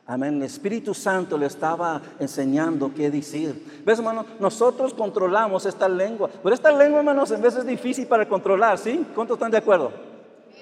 Amén. 0.06 0.38
El 0.38 0.42
Espíritu 0.42 0.92
Santo 0.92 1.38
le 1.38 1.46
estaba 1.46 2.02
enseñando 2.18 2.92
qué 2.92 3.12
decir. 3.12 3.82
¿Ves, 3.86 4.00
hermano? 4.00 4.26
Nosotros 4.40 4.92
controlamos 4.92 5.64
esta 5.64 5.88
lengua. 5.88 6.28
Pero 6.42 6.52
esta 6.52 6.72
lengua, 6.72 6.98
hermanos, 6.98 7.30
en 7.30 7.42
vez 7.42 7.54
es 7.54 7.64
difícil 7.64 8.08
para 8.08 8.28
controlar, 8.28 8.76
¿sí? 8.76 9.06
¿Cuántos 9.14 9.36
están 9.36 9.52
de 9.52 9.58
acuerdo? 9.58 9.92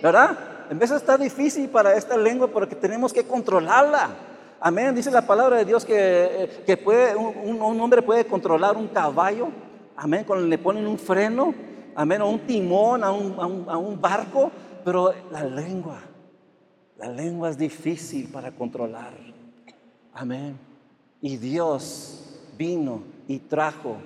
¿Verdad? 0.03 0.37
En 0.69 0.79
vez 0.79 0.91
está 0.91 1.17
difícil 1.17 1.71
para 1.71 1.95
esta 1.95 2.19
lengua 2.19 2.47
porque 2.49 2.75
tenemos 2.75 3.11
que 3.11 3.25
controlarla. 3.25 4.30
Amén. 4.61 4.95
Dice 4.95 5.11
la 5.11 5.27
palabra 5.27 5.57
de 5.57 5.65
Dios 5.65 5.87
que, 5.87 5.95
eh, 5.97 6.63
que 6.67 6.77
puede, 6.77 7.17
un, 7.17 7.81
hombre 7.81 8.03
puede 8.03 8.27
controlar 8.27 8.77
un 8.77 8.89
caballo. 8.89 9.49
Amén. 9.97 10.25
Cuando 10.27 10.47
le 10.47 10.59
ponen 10.59 10.87
un 10.87 10.99
freno. 10.99 11.55
Amén. 11.95 12.21
O 12.21 12.29
un 12.29 12.41
timón 12.41 13.03
a 13.03 13.11
un, 13.11 13.67
a 13.69 13.79
un 13.79 14.01
barco. 14.01 14.51
Pero 14.85 15.15
la 15.31 15.45
lengua, 15.45 15.99
la 16.99 17.09
lengua 17.09 17.49
es 17.49 17.57
difícil 17.57 18.29
para 18.29 18.53
controlar. 18.53 19.15
Amén. 20.13 20.59
Y 21.23 21.39
Dios 21.39 22.39
vino 22.59 23.03
y 23.27 23.39
trajo 23.39 23.97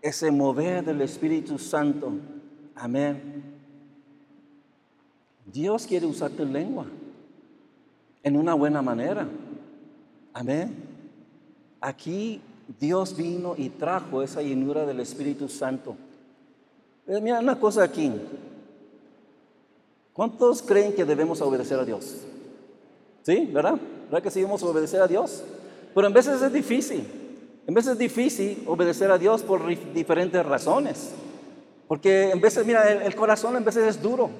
ese 0.00 0.30
mover 0.30 0.84
del 0.84 1.00
Espíritu 1.00 1.58
Santo. 1.58 2.12
Amén. 2.76 3.42
Dios 5.46 5.86
quiere 5.86 6.06
usar 6.06 6.30
tu 6.30 6.44
lengua 6.44 6.86
en 8.22 8.36
una 8.36 8.54
buena 8.54 8.82
manera. 8.82 9.26
Amén. 10.38 10.72
Aquí 11.80 12.40
Dios 12.78 13.16
vino 13.16 13.54
y 13.58 13.70
trajo 13.70 14.22
esa 14.22 14.40
llenura 14.40 14.86
del 14.86 15.00
Espíritu 15.00 15.48
Santo. 15.48 15.96
Eh, 17.08 17.20
mira 17.20 17.40
una 17.40 17.58
cosa 17.58 17.82
aquí. 17.82 18.12
¿Cuántos 20.12 20.62
creen 20.62 20.92
que 20.92 21.04
debemos 21.04 21.40
obedecer 21.40 21.80
a 21.80 21.84
Dios? 21.84 22.18
¿Sí? 23.22 23.50
¿Verdad? 23.52 23.80
¿Verdad 24.04 24.22
que 24.22 24.30
sí 24.30 24.38
debemos 24.38 24.62
obedecer 24.62 25.02
a 25.02 25.08
Dios? 25.08 25.42
Pero 25.92 26.06
en 26.06 26.12
veces 26.12 26.40
es 26.40 26.52
difícil. 26.52 27.04
En 27.66 27.74
veces 27.74 27.94
es 27.94 27.98
difícil 27.98 28.62
obedecer 28.68 29.10
a 29.10 29.18
Dios 29.18 29.42
por 29.42 29.66
diferentes 29.92 30.46
razones. 30.46 31.14
Porque 31.88 32.30
en 32.30 32.40
veces, 32.40 32.64
mira, 32.64 32.88
el, 32.92 33.16
corazón 33.16 33.56
en 33.56 33.64
veces 33.64 33.88
es 33.88 34.00
duro. 34.00 34.30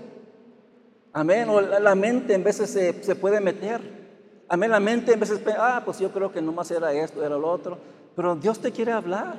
Amén. 1.12 1.48
O 1.48 1.60
la, 1.60 1.94
mente 1.96 2.34
en 2.34 2.44
veces 2.44 2.70
se, 2.70 3.02
se 3.02 3.16
puede 3.16 3.40
meter. 3.40 4.07
Amén, 4.48 4.70
la 4.70 4.80
mente 4.80 5.12
en 5.12 5.20
veces, 5.20 5.40
ah, 5.58 5.82
pues 5.84 5.98
yo 5.98 6.10
creo 6.10 6.32
que 6.32 6.40
no 6.40 6.52
más 6.52 6.70
era 6.70 6.92
esto, 6.92 7.24
era 7.24 7.36
lo 7.36 7.50
otro. 7.50 7.78
Pero 8.16 8.34
Dios 8.34 8.58
te 8.58 8.72
quiere 8.72 8.92
hablar. 8.92 9.36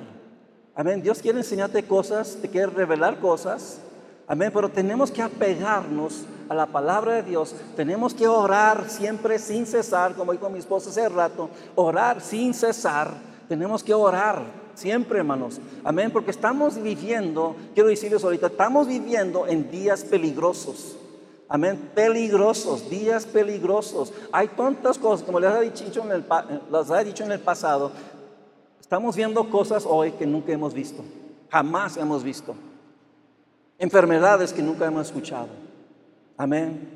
Amén, 0.75 1.01
Dios 1.01 1.19
quiere 1.19 1.39
enseñarte 1.39 1.83
cosas, 1.83 2.37
te 2.41 2.47
quiere 2.47 2.67
revelar 2.67 3.19
cosas. 3.19 3.81
Amén, 4.27 4.51
pero 4.53 4.69
tenemos 4.69 5.09
que 5.09 5.23
apegarnos 5.23 6.25
a 6.47 6.53
la 6.53 6.67
palabra 6.67 7.15
de 7.15 7.23
Dios. 7.23 7.55
Tenemos 7.75 8.13
que 8.13 8.27
orar 8.27 8.87
siempre 8.87 9.39
sin 9.39 9.65
cesar, 9.65 10.13
como 10.13 10.31
dijo 10.31 10.49
mi 10.49 10.59
esposa 10.59 10.91
hace 10.91 11.09
rato, 11.09 11.49
orar 11.75 12.21
sin 12.21 12.53
cesar. 12.53 13.11
Tenemos 13.47 13.83
que 13.83 13.95
orar 13.95 14.43
siempre, 14.75 15.17
hermanos. 15.17 15.59
Amén, 15.83 16.11
porque 16.11 16.29
estamos 16.29 16.81
viviendo, 16.81 17.55
quiero 17.73 17.89
decirles 17.89 18.23
ahorita, 18.23 18.47
estamos 18.47 18.87
viviendo 18.87 19.47
en 19.47 19.71
días 19.71 20.03
peligrosos. 20.03 20.95
Amén. 21.51 21.89
Peligrosos, 21.95 22.87
días 22.91 23.25
peligrosos. 23.25 24.13
Hay 24.31 24.49
tantas 24.49 24.99
cosas, 24.99 25.25
como 25.25 25.39
les 25.39 25.51
he 25.51 25.61
dicho 25.61 26.03
en 26.03 26.11
el, 26.11 26.23
les 26.71 27.05
dicho 27.05 27.23
en 27.23 27.31
el 27.31 27.39
pasado, 27.39 27.91
estamos 28.79 29.15
viendo 29.15 29.49
cosas 29.49 29.83
hoy 29.87 30.11
que 30.11 30.27
nunca 30.27 30.53
hemos 30.53 30.75
visto, 30.75 31.03
jamás 31.49 31.97
hemos 31.97 32.23
visto. 32.23 32.53
Enfermedades 33.79 34.53
que 34.53 34.61
nunca 34.61 34.85
hemos 34.85 35.07
escuchado. 35.07 35.47
Amén. 36.37 36.87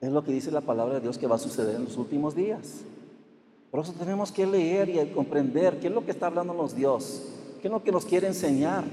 Es 0.00 0.12
lo 0.12 0.22
que 0.22 0.32
dice 0.32 0.50
la 0.50 0.60
palabra 0.60 0.94
de 0.94 1.00
Dios 1.00 1.16
que 1.16 1.26
va 1.26 1.36
a 1.36 1.38
suceder 1.38 1.76
en 1.76 1.84
los 1.84 1.96
últimos 1.96 2.34
días. 2.34 2.82
Por 3.70 3.80
eso 3.80 3.92
tenemos 3.92 4.30
que 4.30 4.46
leer 4.46 4.90
y 4.90 5.06
comprender 5.12 5.80
qué 5.80 5.86
es 5.86 5.92
lo 5.92 6.04
que 6.04 6.10
está 6.10 6.26
hablando 6.26 6.52
los 6.52 6.76
Dios, 6.76 7.22
qué 7.62 7.68
es 7.68 7.72
lo 7.72 7.82
que 7.82 7.92
nos 7.92 8.04
quiere 8.04 8.26
enseñar. 8.26 8.84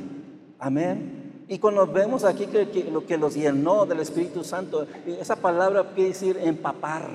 Amén. 0.60 1.23
Y 1.48 1.60
cuando 1.60 1.86
vemos 1.86 2.24
aquí 2.24 2.48
lo 2.92 3.06
que 3.06 3.18
los 3.18 3.36
llenó 3.36 3.86
del 3.86 4.00
Espíritu 4.00 4.44
Santo, 4.44 4.88
esa 5.06 5.36
palabra 5.36 5.84
quiere 5.94 6.10
decir 6.10 6.38
empapar. 6.42 7.10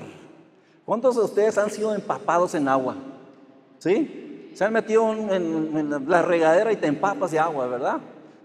¿Cuántos 0.85 1.15
de 1.15 1.21
ustedes 1.23 1.57
han 1.57 1.69
sido 1.69 1.93
empapados 1.93 2.55
en 2.55 2.67
agua? 2.67 2.95
¿Sí? 3.79 4.51
Se 4.53 4.65
han 4.65 4.73
metido 4.73 5.11
en, 5.11 6.09
la 6.09 6.21
regadera 6.21 6.71
y 6.71 6.77
te 6.77 6.87
empapas 6.87 7.31
de 7.31 7.39
agua, 7.39 7.67
¿verdad? 7.67 7.97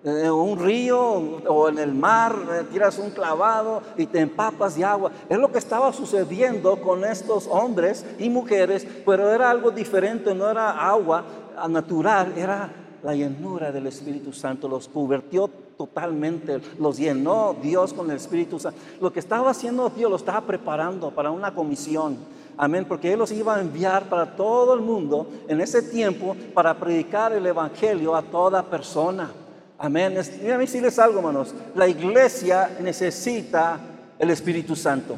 En 0.05 0.31
un 0.31 0.59
río 0.59 1.01
o 1.01 1.69
en 1.69 1.79
el 1.79 1.95
mar, 1.95 2.37
eh, 2.53 2.65
tiras 2.71 2.99
un 2.99 3.11
clavado 3.11 3.81
y 3.97 4.05
te 4.05 4.21
empapas 4.21 4.77
de 4.77 4.85
agua. 4.85 5.11
Es 5.31 5.39
lo 5.39 5.51
que 5.51 5.59
estaba 5.59 5.95
sucediendo 5.95 6.81
con 6.83 7.05
estos 7.05 7.47
hombres 7.47 8.05
y 8.19 8.29
mujeres, 8.29 8.87
pero 9.07 9.33
era 9.33 9.49
algo 9.49 9.71
diferente, 9.71 10.35
no 10.35 10.51
era 10.51 10.87
agua 10.87 11.25
natural, 11.71 12.35
era 12.37 12.71
la 13.03 13.15
llenura 13.15 13.73
del 13.73 13.87
Espíritu 13.87 14.33
Santo, 14.33 14.69
los 14.69 14.89
convirtió 14.89 15.49
totalmente, 15.77 16.61
los 16.79 16.97
llenó 16.97 17.57
Dios 17.61 17.93
con 17.93 18.11
el 18.11 18.17
Espíritu 18.17 18.59
Santo. 18.59 18.79
Lo 19.01 19.13
que 19.13 19.21
estaba 19.21 19.51
haciendo 19.51 19.91
Dios 19.91 20.11
lo 20.11 20.17
estaba 20.17 20.41
preparando 20.43 21.11
para 21.11 21.31
una 21.31 21.55
comisión. 21.55 22.17
Amén, 22.57 22.85
porque 22.85 23.13
Él 23.13 23.19
los 23.19 23.33
iba 23.33 23.57
a 23.57 23.61
enviar 23.61 24.05
para 24.09 24.37
todo 24.37 24.75
el 24.75 24.81
mundo 24.81 25.29
en 25.49 25.61
ese 25.61 25.83
tiempo 25.83 26.37
para 26.55 26.75
predicar 26.75 27.33
el 27.33 27.45
Evangelio 27.47 28.15
a 28.15 28.23
toda 28.23 28.63
persona. 28.63 29.31
Amén. 29.79 30.17
Mira, 30.41 30.59
decirles 30.59 30.99
algo, 30.99 31.19
hermanos. 31.19 31.55
La 31.75 31.89
iglesia 31.89 32.77
necesita 32.81 33.81
el 34.19 34.31
Espíritu 34.31 34.77
Santo. 34.77 35.17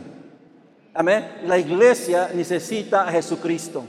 Amén. 0.95 1.43
La 1.45 1.59
iglesia 1.59 2.31
necesita 2.35 3.07
a 3.07 3.13
Jesucristo. 3.13 3.85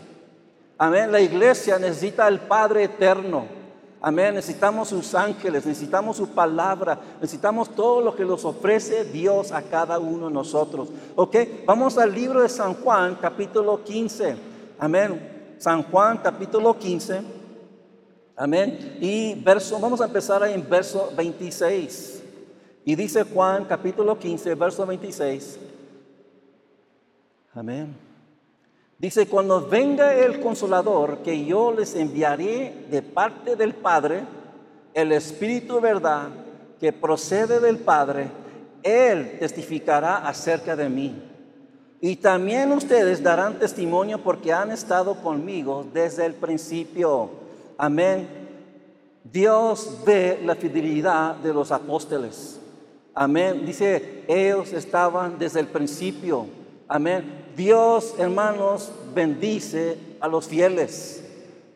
Amén. 0.78 1.12
La 1.12 1.22
iglesia 1.22 1.80
necesita 1.80 2.26
al 2.26 2.42
Padre 2.42 2.84
eterno. 2.84 3.57
Amén. 4.02 4.36
Necesitamos 4.36 4.90
sus 4.90 5.16
ángeles, 5.16 5.66
necesitamos 5.66 6.18
su 6.18 6.30
palabra, 6.30 7.00
necesitamos 7.20 7.70
todo 7.70 8.02
lo 8.02 8.16
que 8.16 8.26
nos 8.26 8.46
ofrece 8.46 9.06
Dios 9.06 9.52
a 9.52 9.62
cada 9.64 9.98
uno 9.98 10.28
de 10.28 10.34
nosotros. 10.34 10.90
Ok, 11.16 11.36
vamos 11.66 11.98
al 11.98 12.14
libro 12.14 12.42
de 12.42 12.50
San 12.50 12.76
Juan, 12.76 13.18
capítulo 13.20 13.84
15. 13.84 14.36
Amén. 14.80 15.56
San 15.58 15.84
Juan, 15.84 16.20
capítulo 16.20 16.78
15. 16.78 17.22
Amén. 18.36 18.98
Y 19.02 19.34
verso, 19.42 19.80
vamos 19.80 20.00
a 20.00 20.06
empezar 20.06 20.44
ahí 20.44 20.54
en 20.54 20.70
verso 20.70 21.12
26. 21.18 22.24
Y 22.86 22.96
dice 22.96 23.24
Juan, 23.24 23.66
capítulo 23.66 24.18
15, 24.18 24.54
verso 24.54 24.86
26. 24.86 25.60
Amén. 27.56 28.07
Dice, 29.00 29.28
cuando 29.28 29.68
venga 29.68 30.16
el 30.16 30.40
consolador 30.40 31.20
que 31.20 31.46
yo 31.46 31.72
les 31.72 31.96
enviaré 31.96 32.88
de 32.90 33.04
parte 33.04 33.56
del 33.56 33.76
Padre, 33.76 34.24
el 34.94 35.12
Espíritu 35.12 35.76
de 35.76 35.82
verdad 35.82 36.30
que 36.80 36.92
procede 36.92 37.60
del 37.60 37.78
Padre, 37.78 38.32
Él 38.82 39.38
testificará 39.40 40.28
acerca 40.28 40.76
de 40.76 40.90
mí. 40.90 41.16
Y 42.02 42.16
también 42.16 42.72
ustedes 42.72 43.22
darán 43.22 43.60
testimonio 43.60 44.18
porque 44.24 44.52
han 44.52 44.72
estado 44.72 45.16
conmigo 45.22 45.86
desde 45.94 46.26
el 46.26 46.34
principio. 46.34 47.30
Amén. 47.78 48.28
Dios 49.24 50.00
ve 50.06 50.42
la 50.44 50.56
fidelidad 50.56 51.36
de 51.36 51.54
los 51.54 51.72
apóstoles. 51.72 52.60
Amén. 53.14 53.64
Dice, 53.64 54.24
ellos 54.28 54.74
estaban 54.74 55.38
desde 55.38 55.60
el 55.60 55.68
principio. 55.68 56.48
Amén. 56.88 57.47
Dios, 57.58 58.14
hermanos, 58.20 58.92
bendice 59.16 59.98
a 60.22 60.28
los 60.28 60.48
fieles. 60.48 61.24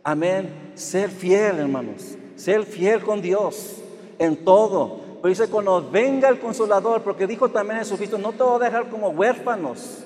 Amén. 0.03 0.73
Ser 0.75 1.09
fiel, 1.09 1.57
hermanos. 1.57 2.15
Ser 2.35 2.63
fiel 2.63 3.01
con 3.01 3.19
Dios 3.19 3.77
en 4.19 4.45
todo. 4.45 4.99
Pero 5.21 5.29
dice, 5.29 5.47
cuando 5.47 5.89
venga 5.89 6.29
el 6.29 6.39
consolador, 6.39 7.01
porque 7.01 7.25
dijo 7.25 7.49
también 7.49 7.79
Jesucristo, 7.79 8.19
no 8.19 8.31
te 8.31 8.43
voy 8.43 8.61
a 8.61 8.65
dejar 8.65 8.89
como 8.89 9.09
huérfanos. 9.09 10.03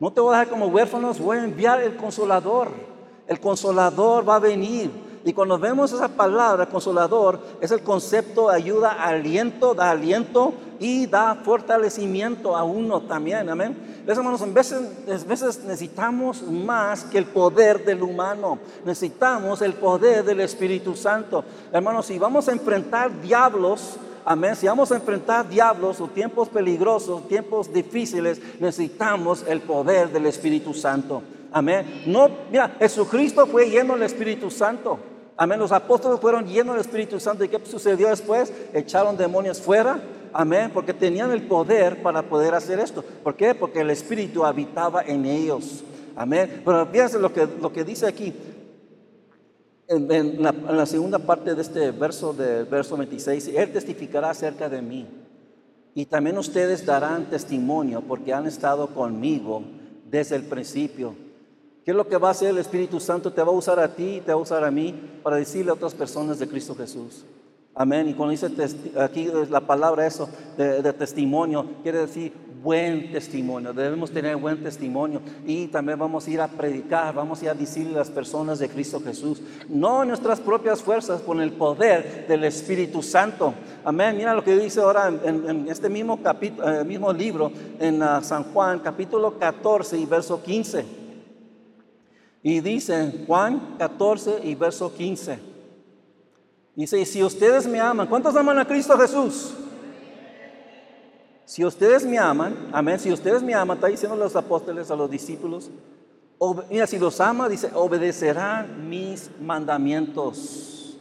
No 0.00 0.10
te 0.10 0.20
voy 0.22 0.34
a 0.34 0.38
dejar 0.38 0.50
como 0.50 0.66
huérfanos, 0.68 1.20
voy 1.20 1.36
a 1.36 1.44
enviar 1.44 1.82
el 1.82 1.96
consolador. 1.96 2.68
El 3.26 3.38
consolador 3.38 4.26
va 4.26 4.36
a 4.36 4.40
venir. 4.40 4.90
Y 5.26 5.32
cuando 5.32 5.58
vemos 5.58 5.92
esa 5.92 6.06
palabra, 6.06 6.66
consolador, 6.66 7.40
es 7.60 7.72
el 7.72 7.80
concepto 7.80 8.48
de 8.48 8.54
ayuda, 8.54 8.92
aliento, 8.92 9.74
da 9.74 9.90
aliento 9.90 10.54
y 10.78 11.06
da 11.06 11.34
fortalecimiento 11.34 12.56
a 12.56 12.62
uno 12.62 13.00
también. 13.00 13.48
Amén. 13.48 14.04
hermanos, 14.06 14.40
en 14.42 14.54
veces, 14.54 15.26
veces 15.26 15.64
necesitamos 15.64 16.44
más 16.44 17.02
que 17.02 17.18
el 17.18 17.24
poder 17.24 17.84
del 17.84 18.04
humano. 18.04 18.60
Necesitamos 18.84 19.62
el 19.62 19.72
poder 19.72 20.24
del 20.24 20.42
Espíritu 20.42 20.94
Santo. 20.94 21.42
Hermanos, 21.72 22.06
si 22.06 22.20
vamos 22.20 22.48
a 22.48 22.52
enfrentar 22.52 23.20
diablos, 23.20 23.98
Amén. 24.28 24.56
Si 24.56 24.66
vamos 24.66 24.90
a 24.90 24.96
enfrentar 24.96 25.48
diablos 25.48 26.00
o 26.00 26.08
tiempos 26.08 26.48
peligrosos, 26.48 27.28
tiempos 27.28 27.72
difíciles, 27.72 28.40
necesitamos 28.58 29.44
el 29.46 29.60
poder 29.60 30.10
del 30.10 30.26
Espíritu 30.26 30.74
Santo. 30.74 31.22
Amén. 31.52 32.02
No, 32.06 32.28
mira, 32.50 32.76
Jesucristo 32.78 33.46
fue 33.46 33.70
lleno 33.70 33.94
del 33.94 34.02
Espíritu 34.02 34.50
Santo. 34.50 34.98
Amén. 35.36 35.58
Los 35.58 35.72
apóstoles 35.72 36.18
fueron 36.20 36.46
llenos 36.46 36.74
del 36.74 36.80
Espíritu 36.80 37.20
Santo. 37.20 37.44
¿Y 37.44 37.48
qué 37.48 37.60
sucedió 37.64 38.08
después? 38.08 38.52
Echaron 38.72 39.16
demonios 39.16 39.60
fuera. 39.60 40.00
Amén. 40.32 40.70
Porque 40.72 40.94
tenían 40.94 41.30
el 41.30 41.42
poder 41.42 42.02
para 42.02 42.22
poder 42.22 42.54
hacer 42.54 42.78
esto. 42.78 43.02
¿Por 43.02 43.36
qué? 43.36 43.54
Porque 43.54 43.80
el 43.80 43.90
Espíritu 43.90 44.44
habitaba 44.44 45.02
en 45.02 45.26
ellos. 45.26 45.84
Amén. 46.16 46.62
Pero 46.64 46.86
fíjense 46.86 47.18
lo 47.18 47.32
que, 47.32 47.84
dice 47.84 48.06
aquí 48.06 48.32
en, 49.88 50.42
la, 50.42 50.86
segunda 50.86 51.18
parte 51.18 51.54
de 51.54 51.60
este 51.62 51.90
verso, 51.90 52.32
del 52.32 52.64
verso 52.64 52.96
26, 52.96 53.48
Él 53.54 53.72
testificará 53.72 54.30
acerca 54.30 54.68
de 54.68 54.80
mí. 54.80 55.06
Y 55.94 56.06
también 56.06 56.36
ustedes 56.38 56.84
darán 56.84 57.26
testimonio 57.30 58.02
porque 58.02 58.32
han 58.32 58.46
estado 58.46 58.88
conmigo 58.88 59.62
desde 60.10 60.36
el 60.36 60.44
principio. 60.44 61.14
¿Qué 61.86 61.92
es 61.92 61.96
lo 61.96 62.08
que 62.08 62.16
va 62.16 62.26
a 62.26 62.30
hacer 62.32 62.48
el 62.48 62.58
Espíritu 62.58 62.98
Santo? 62.98 63.32
Te 63.32 63.40
va 63.40 63.46
a 63.46 63.52
usar 63.52 63.78
a 63.78 63.94
ti, 63.94 64.20
te 64.26 64.32
va 64.32 64.40
a 64.40 64.42
usar 64.42 64.64
a 64.64 64.72
mí 64.72 64.92
para 65.22 65.36
decirle 65.36 65.70
a 65.70 65.74
otras 65.74 65.94
personas 65.94 66.40
de 66.40 66.48
Cristo 66.48 66.74
Jesús. 66.74 67.24
Amén. 67.76 68.08
Y 68.08 68.14
cuando 68.14 68.32
dice 68.32 68.48
aquí 68.98 69.30
la 69.48 69.60
palabra 69.60 70.04
eso 70.04 70.28
de, 70.56 70.92
testimonio, 70.94 71.64
quiere 71.84 71.98
decir 71.98 72.32
buen 72.60 73.12
testimonio. 73.12 73.72
Debemos 73.72 74.10
tener 74.10 74.36
buen 74.36 74.64
testimonio. 74.64 75.20
Y 75.46 75.68
también 75.68 75.96
vamos 75.96 76.26
a 76.26 76.30
ir 76.32 76.40
a 76.40 76.48
predicar, 76.48 77.14
vamos 77.14 77.40
a 77.40 77.44
ir 77.44 77.50
a 77.50 77.54
decirle 77.54 77.94
a 77.94 77.98
las 77.98 78.10
personas 78.10 78.58
de 78.58 78.68
Cristo 78.68 79.00
Jesús. 79.00 79.40
No 79.68 80.02
en 80.02 80.08
nuestras 80.08 80.40
propias 80.40 80.82
fuerzas, 80.82 81.20
con 81.20 81.40
el 81.40 81.52
poder 81.52 82.26
del 82.26 82.42
Espíritu 82.42 83.00
Santo. 83.00 83.54
Amén. 83.84 84.16
Mira 84.16 84.34
lo 84.34 84.42
que 84.42 84.56
dice 84.56 84.80
ahora 84.80 85.06
en, 85.06 85.68
este 85.68 85.88
mismo, 85.88 86.20
capítulo, 86.20 86.68
eh, 86.68 86.84
mismo 86.84 87.12
libro, 87.12 87.52
en 87.78 88.02
ah, 88.02 88.24
San 88.24 88.42
Juan, 88.52 88.80
capítulo 88.80 89.38
14 89.38 89.96
y 89.96 90.04
verso 90.04 90.42
15. 90.42 91.05
Y 92.48 92.60
dice 92.60 93.24
Juan 93.26 93.74
14 93.76 94.42
y 94.44 94.54
verso 94.54 94.94
15. 94.94 95.36
Dice, 96.76 97.04
si 97.04 97.24
ustedes 97.24 97.66
me 97.66 97.80
aman, 97.80 98.06
¿cuántos 98.06 98.36
aman 98.36 98.56
a 98.60 98.64
Cristo 98.64 98.96
Jesús? 98.96 99.52
Si 101.44 101.64
ustedes 101.64 102.06
me 102.06 102.16
aman, 102.20 102.68
amén, 102.72 103.00
si 103.00 103.10
ustedes 103.10 103.42
me 103.42 103.52
aman, 103.52 103.78
está 103.78 103.88
diciendo 103.88 104.16
los 104.16 104.36
apóstoles 104.36 104.92
a 104.92 104.94
los 104.94 105.10
discípulos, 105.10 105.72
mira, 106.70 106.86
si 106.86 107.00
los 107.00 107.20
ama, 107.20 107.48
dice, 107.48 107.68
obedecerán 107.74 108.88
mis 108.88 109.28
mandamientos. 109.40 110.96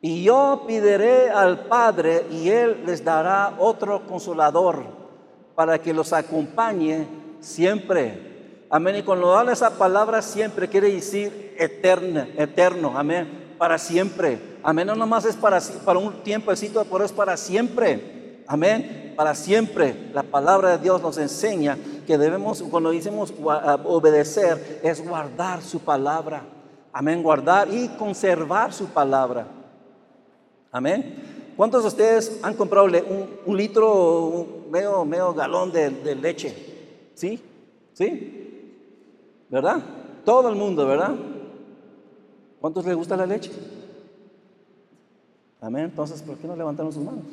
Y 0.00 0.22
yo 0.22 0.62
pediré 0.64 1.28
al 1.30 1.64
Padre 1.66 2.26
y 2.30 2.50
Él 2.50 2.84
les 2.86 3.02
dará 3.02 3.56
otro 3.58 4.06
consolador 4.06 4.84
para 5.56 5.80
que 5.80 5.92
los 5.92 6.12
acompañe 6.12 7.08
siempre. 7.40 8.31
Amén. 8.72 8.96
Y 8.96 9.02
cuando 9.02 9.36
habla 9.36 9.52
esa 9.52 9.68
palabra 9.68 10.22
siempre 10.22 10.66
quiere 10.66 10.90
decir 10.90 11.54
eterna, 11.58 12.26
eterno. 12.38 12.94
Amén. 12.96 13.54
Para 13.58 13.76
siempre. 13.76 14.40
Amén. 14.62 14.86
No 14.86 14.94
nomás 14.94 15.26
es 15.26 15.36
para, 15.36 15.60
para 15.84 15.98
un 15.98 16.22
tiempecito, 16.22 16.82
pero 16.90 17.04
es 17.04 17.12
para 17.12 17.36
siempre. 17.36 18.42
Amén. 18.46 19.12
Para 19.14 19.34
siempre. 19.34 19.94
La 20.14 20.22
palabra 20.22 20.70
de 20.70 20.84
Dios 20.84 21.02
nos 21.02 21.18
enseña 21.18 21.76
que 22.06 22.16
debemos, 22.16 22.62
cuando 22.62 22.92
decimos 22.92 23.34
obedecer, 23.84 24.80
es 24.82 25.06
guardar 25.06 25.60
su 25.60 25.80
palabra. 25.80 26.42
Amén. 26.94 27.22
Guardar 27.22 27.68
y 27.70 27.88
conservar 27.98 28.72
su 28.72 28.86
palabra. 28.86 29.48
Amén. 30.70 31.52
¿Cuántos 31.58 31.82
de 31.82 31.88
ustedes 31.88 32.40
han 32.42 32.54
comprado 32.54 32.86
un, 32.86 33.54
litro, 33.54 34.24
un 34.24 34.70
medio, 34.70 35.04
medio 35.04 35.34
galón 35.34 35.70
de, 35.70 35.90
de 35.90 36.14
leche? 36.14 37.10
¿Sí? 37.14 37.38
¿Sí? 37.92 38.42
¿Verdad? 39.52 39.82
Todo 40.24 40.48
el 40.48 40.56
mundo, 40.56 40.86
¿verdad? 40.86 41.14
¿Cuántos 42.58 42.86
les 42.86 42.96
gusta 42.96 43.18
la 43.18 43.26
leche? 43.26 43.52
Amén. 45.60 45.84
Entonces, 45.84 46.22
¿por 46.22 46.38
qué 46.38 46.48
no 46.48 46.56
levantamos 46.56 46.94
sus 46.94 47.04
manos? 47.04 47.26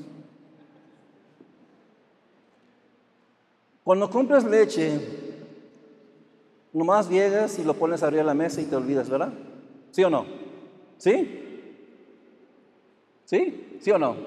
Cuando 3.85 4.09
compras 4.09 4.43
leche, 4.43 4.99
nomás 6.73 7.09
llegas 7.09 7.57
y 7.57 7.63
lo 7.63 7.73
pones 7.73 8.03
arriba 8.03 8.23
de 8.23 8.27
la 8.27 8.33
mesa 8.33 8.59
y 8.59 8.65
te 8.65 8.75
olvidas, 8.75 9.09
¿verdad? 9.09 9.31
¿Sí 9.91 10.03
o 10.03 10.09
no? 10.09 10.25
¿Sí? 10.97 11.71
¿Sí? 13.23 13.77
¿Sí 13.79 13.91
o 13.91 13.97
no? 13.97 14.17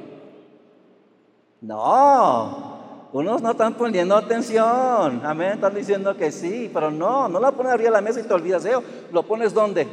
No, 1.60 2.71
unos 3.12 3.42
no 3.42 3.50
están 3.50 3.74
poniendo 3.74 4.16
atención. 4.16 5.20
Amén, 5.24 5.52
están 5.52 5.74
diciendo 5.74 6.16
que 6.16 6.32
sí, 6.32 6.70
pero 6.72 6.90
no, 6.90 7.28
no 7.28 7.38
lo 7.38 7.52
pones 7.52 7.72
arriba 7.72 7.90
de 7.90 7.96
la 7.96 8.00
mesa 8.00 8.20
y 8.20 8.24
te 8.24 8.34
olvidas 8.34 8.62
de. 8.62 8.78
¿Lo 9.12 9.22
pones 9.22 9.52
dónde? 9.52 9.86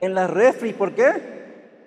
En 0.00 0.14
la 0.14 0.26
refri, 0.26 0.72
¿por 0.72 0.94
qué? 0.94 1.34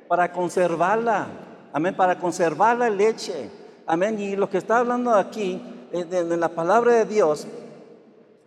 para 0.07 0.31
conservarla. 0.31 1.27
Amén, 1.73 1.95
para 1.95 2.17
conservar 2.17 2.77
la 2.77 2.89
leche. 2.89 3.49
Amén. 3.85 4.19
Y 4.19 4.35
lo 4.35 4.49
que 4.49 4.57
está 4.57 4.79
hablando 4.79 5.13
aquí, 5.13 5.61
en 5.91 6.13
eh, 6.13 6.37
la 6.37 6.49
palabra 6.49 6.93
de 6.93 7.05
Dios, 7.05 7.47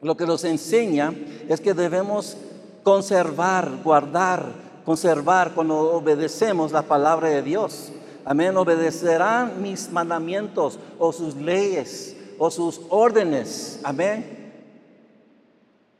lo 0.03 0.17
que 0.17 0.27
nos 0.27 0.45
enseña 0.45 1.13
es 1.49 1.61
que 1.61 1.75
debemos 1.75 2.37
conservar, 2.83 3.69
guardar, 3.85 4.47
conservar 4.85 5.53
cuando 5.53 5.79
obedecemos 5.79 6.73
la 6.73 6.83
palabra 6.83 7.29
de 7.29 7.43
Dios. 7.43 7.93
Amén. 8.25 8.57
Obedecerán 8.57 9.63
mis 9.63 9.91
mandamientos 9.91 10.79
o 10.99 11.13
sus 11.13 11.35
leyes 11.37 12.17
o 12.39 12.51
sus 12.51 12.81
órdenes. 12.89 13.81
Amén. 13.83 14.53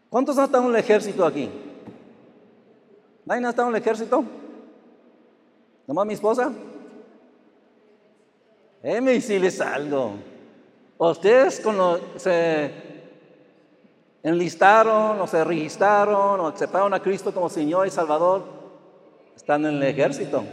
¿Cuántos 0.09 0.37
han 0.39 0.45
estado 0.47 0.65
en 0.65 0.71
el 0.71 0.77
ejército 0.77 1.25
aquí? 1.25 1.51
¿Nadie 3.25 3.47
ha 3.47 3.51
estado 3.51 3.69
en 3.69 3.77
el 3.77 3.81
ejército? 3.81 4.25
¿Nomás 5.87 6.07
mi 6.07 6.15
esposa? 6.15 6.53
Déjeme 8.83 9.13
decirles 9.13 9.61
algo. 9.61 10.15
Ustedes 10.99 11.61
cuando 11.61 12.01
se 12.17 12.71
enlistaron 14.23 15.21
o 15.21 15.27
se 15.27 15.45
registraron 15.45 16.41
o 16.41 16.47
aceptaron 16.49 16.93
a 16.95 17.01
Cristo 17.01 17.33
como 17.33 17.49
Señor 17.49 17.87
y 17.87 17.91
Salvador, 17.91 18.45
están 19.37 19.65
en 19.67 19.77
el 19.77 19.83
ejército. 19.83 20.45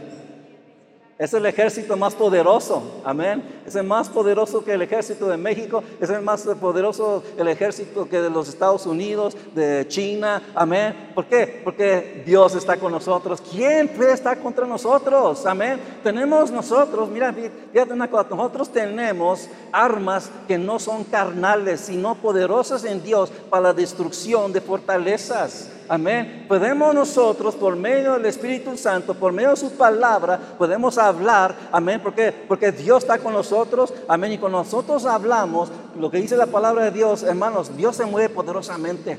Es 1.18 1.34
el 1.34 1.44
ejército 1.46 1.96
más 1.96 2.14
poderoso, 2.14 3.00
amén. 3.04 3.42
Es 3.66 3.74
el 3.74 3.82
más 3.82 4.08
poderoso 4.08 4.64
que 4.64 4.74
el 4.74 4.82
ejército 4.82 5.26
de 5.28 5.36
México, 5.36 5.82
es 6.00 6.08
el 6.10 6.22
más 6.22 6.42
poderoso 6.60 7.24
el 7.36 7.48
ejército 7.48 8.08
que 8.08 8.20
de 8.20 8.30
los 8.30 8.48
Estados 8.48 8.86
Unidos, 8.86 9.36
de 9.52 9.84
China, 9.88 10.40
amén. 10.54 11.10
¿Por 11.16 11.26
qué? 11.26 11.60
Porque 11.64 12.22
Dios 12.24 12.54
está 12.54 12.76
con 12.76 12.92
nosotros. 12.92 13.42
¿Quién 13.50 13.88
puede 13.88 14.12
estar 14.12 14.38
contra 14.38 14.64
nosotros? 14.64 15.44
Amén. 15.44 15.80
Tenemos 16.04 16.52
nosotros, 16.52 17.08
mira, 17.08 17.32
fíjate 17.32 17.92
una 17.92 18.08
cosa, 18.08 18.28
nosotros 18.30 18.70
tenemos 18.70 19.48
armas 19.72 20.30
que 20.46 20.56
no 20.56 20.78
son 20.78 21.02
carnales, 21.02 21.80
sino 21.80 22.14
poderosas 22.14 22.84
en 22.84 23.02
Dios 23.02 23.32
para 23.50 23.64
la 23.64 23.72
destrucción 23.72 24.52
de 24.52 24.60
fortalezas. 24.60 25.70
Amén. 25.88 26.44
Podemos 26.46 26.94
nosotros, 26.94 27.54
por 27.54 27.74
medio 27.74 28.12
del 28.12 28.26
Espíritu 28.26 28.76
Santo, 28.76 29.14
por 29.14 29.32
medio 29.32 29.50
de 29.50 29.56
su 29.56 29.72
palabra, 29.72 30.38
podemos 30.58 30.98
hablar. 30.98 31.54
Amén. 31.72 32.00
¿Por 32.00 32.14
qué? 32.14 32.32
Porque 32.32 32.72
Dios 32.72 33.04
está 33.04 33.18
con 33.18 33.32
nosotros. 33.32 33.94
Amén. 34.06 34.32
Y 34.32 34.38
con 34.38 34.52
nosotros 34.52 35.06
hablamos, 35.06 35.70
lo 35.98 36.10
que 36.10 36.18
dice 36.18 36.36
la 36.36 36.46
palabra 36.46 36.84
de 36.84 36.90
Dios, 36.90 37.22
hermanos, 37.22 37.76
Dios 37.76 37.96
se 37.96 38.04
mueve 38.04 38.28
poderosamente. 38.28 39.18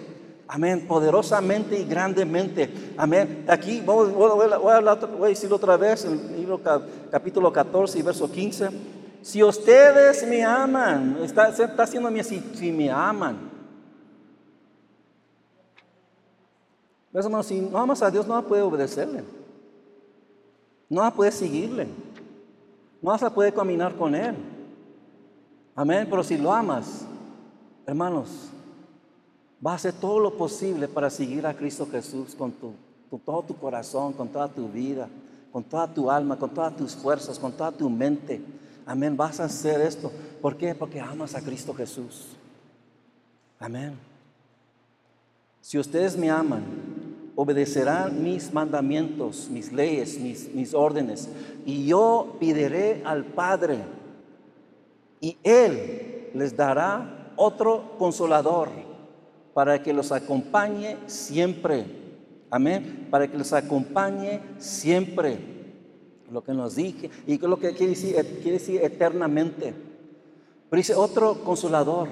Amén, 0.51 0.87
poderosamente 0.87 1.79
y 1.79 1.85
grandemente. 1.85 2.93
Amén. 2.97 3.45
Aquí 3.47 3.81
voy, 3.85 4.11
a, 4.11 5.27
decirlo 5.27 5.57
otra 5.57 5.77
vez, 5.77 6.05
en 6.05 6.13
el 6.13 6.37
libro 6.37 6.59
capítulo 7.11 7.53
14 7.53 7.99
y 7.99 8.01
verso 8.01 8.31
15. 8.31 8.69
Si 9.21 9.43
ustedes 9.43 10.25
me 10.27 10.43
aman, 10.43 11.19
está, 11.23 11.53
haciendo 11.77 12.09
si, 12.23 12.39
si 12.55 12.71
me 12.71 12.89
aman. 12.89 13.58
Hermanos, 17.13 17.47
si 17.47 17.59
no 17.59 17.77
amas 17.77 18.01
a 18.01 18.11
Dios, 18.11 18.27
no 18.27 18.41
puede 18.43 18.61
obedecerle. 18.61 19.23
No 20.89 21.13
puede 21.13 21.31
seguirle. 21.31 21.87
No 23.01 23.11
vas 23.11 23.23
a 23.23 23.33
poder 23.33 23.53
caminar 23.53 23.95
con 23.95 24.13
Él. 24.13 24.35
Amén. 25.75 26.07
Pero 26.09 26.23
si 26.23 26.37
lo 26.37 26.51
amas, 26.51 27.05
hermanos, 27.85 28.49
va 29.65 29.71
a 29.71 29.75
hacer 29.75 29.93
todo 29.93 30.19
lo 30.19 30.37
posible 30.37 30.87
para 30.87 31.09
seguir 31.09 31.45
a 31.47 31.53
Cristo 31.53 31.87
Jesús 31.89 32.35
con, 32.35 32.51
con 33.09 33.19
todo 33.19 33.43
tu 33.43 33.55
corazón, 33.55 34.13
con 34.13 34.27
toda 34.27 34.47
tu 34.47 34.67
vida, 34.67 35.07
con 35.51 35.63
toda 35.63 35.87
tu 35.87 36.11
alma, 36.11 36.37
con 36.37 36.49
todas 36.49 36.75
tus 36.75 36.95
fuerzas, 36.95 37.39
con 37.39 37.51
toda 37.51 37.71
tu 37.71 37.89
mente. 37.89 38.41
Amén. 38.85 39.15
Vas 39.15 39.39
a 39.39 39.45
hacer 39.45 39.81
esto. 39.81 40.11
¿Por 40.41 40.57
qué? 40.57 40.75
Porque 40.75 40.99
amas 40.99 41.33
a 41.33 41.41
Cristo 41.41 41.73
Jesús. 41.73 42.27
Amén. 43.59 43.97
Si 45.61 45.77
ustedes 45.77 46.17
me 46.17 46.29
aman, 46.29 46.63
obedecerán 47.41 48.21
mis 48.21 48.53
mandamientos, 48.53 49.47
mis 49.49 49.71
leyes, 49.71 50.19
mis, 50.19 50.53
mis 50.53 50.73
órdenes. 50.73 51.29
Y 51.65 51.85
yo 51.85 52.35
pediré 52.37 53.01
al 53.05 53.23
Padre 53.23 53.77
y 55.21 55.37
Él 55.41 56.31
les 56.33 56.57
dará 56.57 57.31
otro 57.37 57.95
consolador 57.97 58.67
para 59.53 59.81
que 59.81 59.93
los 59.93 60.11
acompañe 60.11 60.97
siempre. 61.07 61.85
Amén. 62.49 63.07
Para 63.09 63.31
que 63.31 63.37
los 63.37 63.53
acompañe 63.53 64.41
siempre. 64.57 65.37
Lo 66.29 66.43
que 66.43 66.53
nos 66.53 66.75
dije. 66.75 67.09
Y 67.25 67.37
lo 67.37 67.57
que 67.57 67.71
quiere 67.71 67.91
decir, 67.91 68.15
quiere 68.43 68.59
decir 68.59 68.81
eternamente. 68.83 69.73
Pero 70.69 70.77
dice 70.77 70.93
otro 70.93 71.41
consolador 71.45 72.09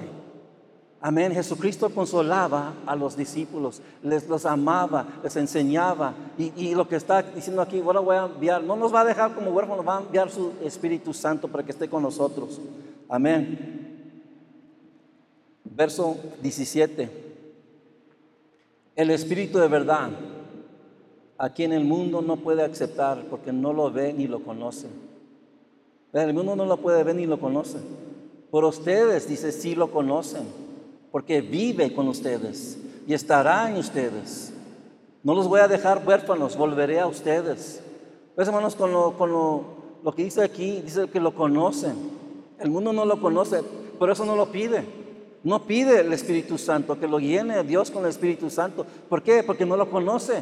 Amén. 1.00 1.32
Jesucristo 1.32 1.90
consolaba 1.90 2.74
a 2.84 2.96
los 2.96 3.16
discípulos, 3.16 3.80
les 4.02 4.28
los 4.28 4.44
amaba, 4.44 5.06
les 5.22 5.36
enseñaba. 5.36 6.14
Y, 6.36 6.74
lo 6.74 6.88
que 6.88 6.96
está 6.96 7.22
diciendo 7.22 7.62
aquí, 7.62 7.80
bueno, 7.80 8.02
voy 8.02 8.16
a 8.16 8.24
enviar, 8.24 8.62
no 8.64 8.74
nos 8.74 8.92
va 8.92 9.02
a 9.02 9.04
dejar 9.04 9.34
como 9.34 9.52
huérfanos, 9.52 9.86
va 9.86 9.98
a 9.98 10.00
enviar 10.00 10.28
su 10.28 10.52
Espíritu 10.62 11.14
Santo 11.14 11.46
para 11.46 11.64
que 11.64 11.70
esté 11.70 11.88
con 11.88 12.02
nosotros. 12.02 12.60
Amén. 13.08 14.02
Verso 15.64 16.16
17. 16.42 17.08
El 18.96 19.10
Espíritu 19.10 19.58
de 19.58 19.68
verdad, 19.68 20.10
a 21.36 21.50
quien 21.50 21.72
el 21.72 21.84
mundo 21.84 22.22
no 22.22 22.38
puede 22.38 22.64
aceptar 22.64 23.24
porque 23.30 23.52
no 23.52 23.72
lo 23.72 23.92
ve 23.92 24.12
ni 24.12 24.26
lo 24.26 24.42
conoce. 24.42 24.88
El 26.12 26.34
mundo 26.34 26.56
no 26.56 26.66
lo 26.66 26.78
puede 26.78 27.04
ver 27.04 27.14
ni 27.14 27.26
lo 27.26 27.38
conoce. 27.38 27.78
Por 28.50 28.64
ustedes, 28.64 29.28
dice, 29.28 29.52
sí 29.52 29.76
lo 29.76 29.92
conocen 29.92 30.67
porque 31.18 31.40
vive 31.40 31.92
con 31.92 32.06
ustedes 32.06 32.78
y 33.04 33.12
estará 33.12 33.68
en 33.68 33.76
ustedes. 33.76 34.52
No 35.24 35.34
los 35.34 35.48
voy 35.48 35.58
a 35.58 35.66
dejar 35.66 36.00
huérfanos, 36.06 36.56
volveré 36.56 37.00
a 37.00 37.08
ustedes. 37.08 37.82
Pues 38.36 38.46
hermanos, 38.46 38.76
con, 38.76 38.92
lo, 38.92 39.18
con 39.18 39.32
lo, 39.32 40.12
que 40.14 40.22
dice 40.22 40.44
aquí, 40.44 40.80
dice 40.80 41.08
que 41.08 41.18
lo 41.18 41.34
conocen. 41.34 41.96
El 42.60 42.70
mundo 42.70 42.92
no 42.92 43.04
lo 43.04 43.20
conoce, 43.20 43.64
por 43.98 44.12
eso 44.12 44.24
no 44.24 44.36
lo 44.36 44.52
pide. 44.52 44.84
No 45.42 45.64
pide 45.64 46.02
el 46.02 46.12
Espíritu 46.12 46.56
Santo, 46.56 47.00
que 47.00 47.08
lo 47.08 47.18
llene 47.18 47.64
Dios 47.64 47.90
con 47.90 48.04
el 48.04 48.10
Espíritu 48.10 48.48
Santo. 48.48 48.86
¿Por 49.08 49.20
qué? 49.20 49.42
Porque 49.42 49.66
no 49.66 49.76
lo 49.76 49.90
conoce. 49.90 50.40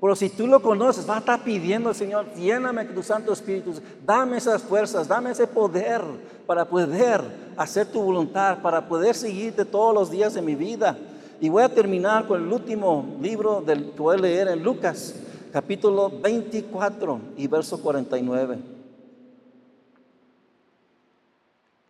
Pero 0.00 0.16
si 0.16 0.30
tú 0.30 0.46
lo 0.46 0.62
conoces, 0.62 1.08
va 1.08 1.16
a 1.16 1.18
estar 1.18 1.44
pidiendo 1.44 1.90
al 1.90 1.94
Señor, 1.94 2.32
lléname 2.34 2.86
tu 2.86 3.02
Santo 3.02 3.34
Espíritu, 3.34 3.74
dame 4.06 4.38
esas 4.38 4.62
fuerzas, 4.62 5.06
dame 5.06 5.30
ese 5.30 5.46
poder 5.46 6.00
para 6.46 6.64
poder 6.64 7.20
hacer 7.56 7.86
tu 7.86 8.00
voluntad, 8.00 8.62
para 8.62 8.88
poder 8.88 9.14
seguirte 9.14 9.66
todos 9.66 9.94
los 9.94 10.10
días 10.10 10.32
de 10.32 10.40
mi 10.40 10.54
vida. 10.54 10.96
Y 11.38 11.50
voy 11.50 11.62
a 11.62 11.68
terminar 11.68 12.26
con 12.26 12.42
el 12.42 12.50
último 12.50 13.18
libro 13.20 13.60
del 13.60 13.90
que 13.92 14.00
voy 14.00 14.16
a 14.16 14.20
leer 14.20 14.48
en 14.48 14.62
Lucas, 14.62 15.14
capítulo 15.52 16.10
24 16.10 17.20
y 17.36 17.46
verso 17.46 17.80
49. 17.82 18.58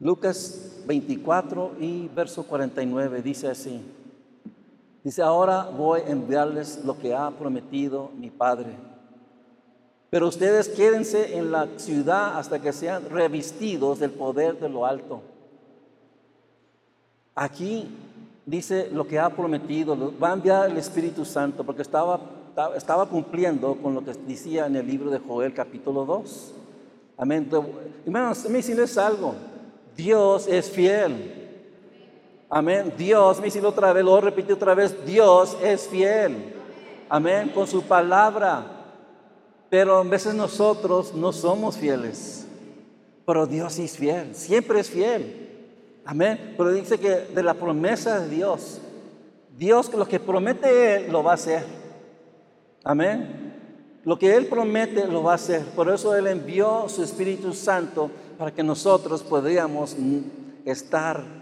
Lucas 0.01 0.83
24 0.87 1.73
y 1.79 2.09
verso 2.09 2.43
49 2.43 3.23
dice 3.23 3.49
así. 3.49 3.81
Dice, 5.03 5.23
ahora 5.23 5.65
voy 5.65 6.01
a 6.01 6.11
enviarles 6.11 6.85
lo 6.85 6.99
que 6.99 7.15
ha 7.15 7.31
prometido 7.31 8.11
mi 8.17 8.31
Padre. 8.31 8.77
Pero 10.11 10.29
ustedes 10.29 10.69
quédense 10.69 11.39
en 11.39 11.53
la 11.53 11.69
ciudad 11.77 12.37
hasta 12.37 12.61
que 12.61 12.73
sean 12.73 13.09
revestidos 13.09 14.01
del 14.01 14.11
poder 14.11 14.59
de 14.59 14.69
lo 14.69 14.85
alto. 14.85 15.23
Aquí 17.35 17.89
dice 18.45 18.91
lo 18.93 19.07
que 19.07 19.19
ha 19.19 19.31
prometido, 19.31 19.97
va 20.21 20.31
a 20.31 20.35
enviar 20.35 20.69
el 20.69 20.77
Espíritu 20.77 21.25
Santo, 21.25 21.65
porque 21.65 21.83
estaba, 21.83 22.21
estaba 22.77 23.07
cumpliendo 23.07 23.77
con 23.77 23.95
lo 23.95 24.05
que 24.05 24.13
decía 24.27 24.67
en 24.67 24.77
el 24.77 24.87
libro 24.87 25.11
de 25.11 25.21
Joel 25.21 25.55
capítulo 25.55 26.05
2. 26.05 26.55
Amén. 27.17 27.49
Hermanos, 28.05 28.47
me 28.51 28.61
algo. 29.01 29.35
Dios 29.97 30.49
es 30.49 30.71
fiel. 30.71 31.40
Amén. 32.51 32.93
Dios, 32.99 33.39
me 33.39 33.45
dice 33.45 33.65
otra 33.65 33.93
vez, 33.93 34.05
lo 34.05 34.21
repito 34.21 34.55
otra 34.55 34.75
vez, 34.75 35.07
Dios 35.07 35.57
es 35.63 35.87
fiel. 35.87 36.53
Amén. 37.09 37.53
Con 37.55 37.69
su 37.69 37.83
palabra. 37.83 38.65
Pero 39.69 39.99
a 39.99 40.03
veces 40.03 40.35
nosotros 40.35 41.15
no 41.15 41.33
somos 41.33 41.77
fieles. 41.77 42.49
Pero 43.25 43.47
Dios 43.47 43.79
es 43.79 43.97
fiel. 43.97 44.35
Siempre 44.35 44.81
es 44.81 44.91
fiel. 44.91 45.49
Amén. 46.05 46.55
Pero 46.57 46.73
dice 46.73 46.99
que 46.99 47.11
de 47.33 47.43
la 47.45 47.55
promesa 47.55 48.19
de 48.19 48.29
Dios, 48.29 48.81
Dios 49.57 49.93
lo 49.95 50.07
que 50.07 50.19
promete 50.19 50.97
Él 50.97 51.13
lo 51.13 51.23
va 51.23 51.33
a 51.33 51.35
hacer. 51.35 51.65
Amén. 52.83 53.55
Lo 54.03 54.19
que 54.19 54.35
Él 54.35 54.47
promete 54.47 55.07
lo 55.07 55.23
va 55.23 55.33
a 55.33 55.35
hacer. 55.37 55.65
Por 55.67 55.89
eso 55.89 56.17
Él 56.17 56.27
envió 56.27 56.89
su 56.89 57.05
Espíritu 57.05 57.53
Santo 57.53 58.11
para 58.37 58.53
que 58.53 58.65
nosotros 58.65 59.23
podamos 59.23 59.95
estar 60.65 61.40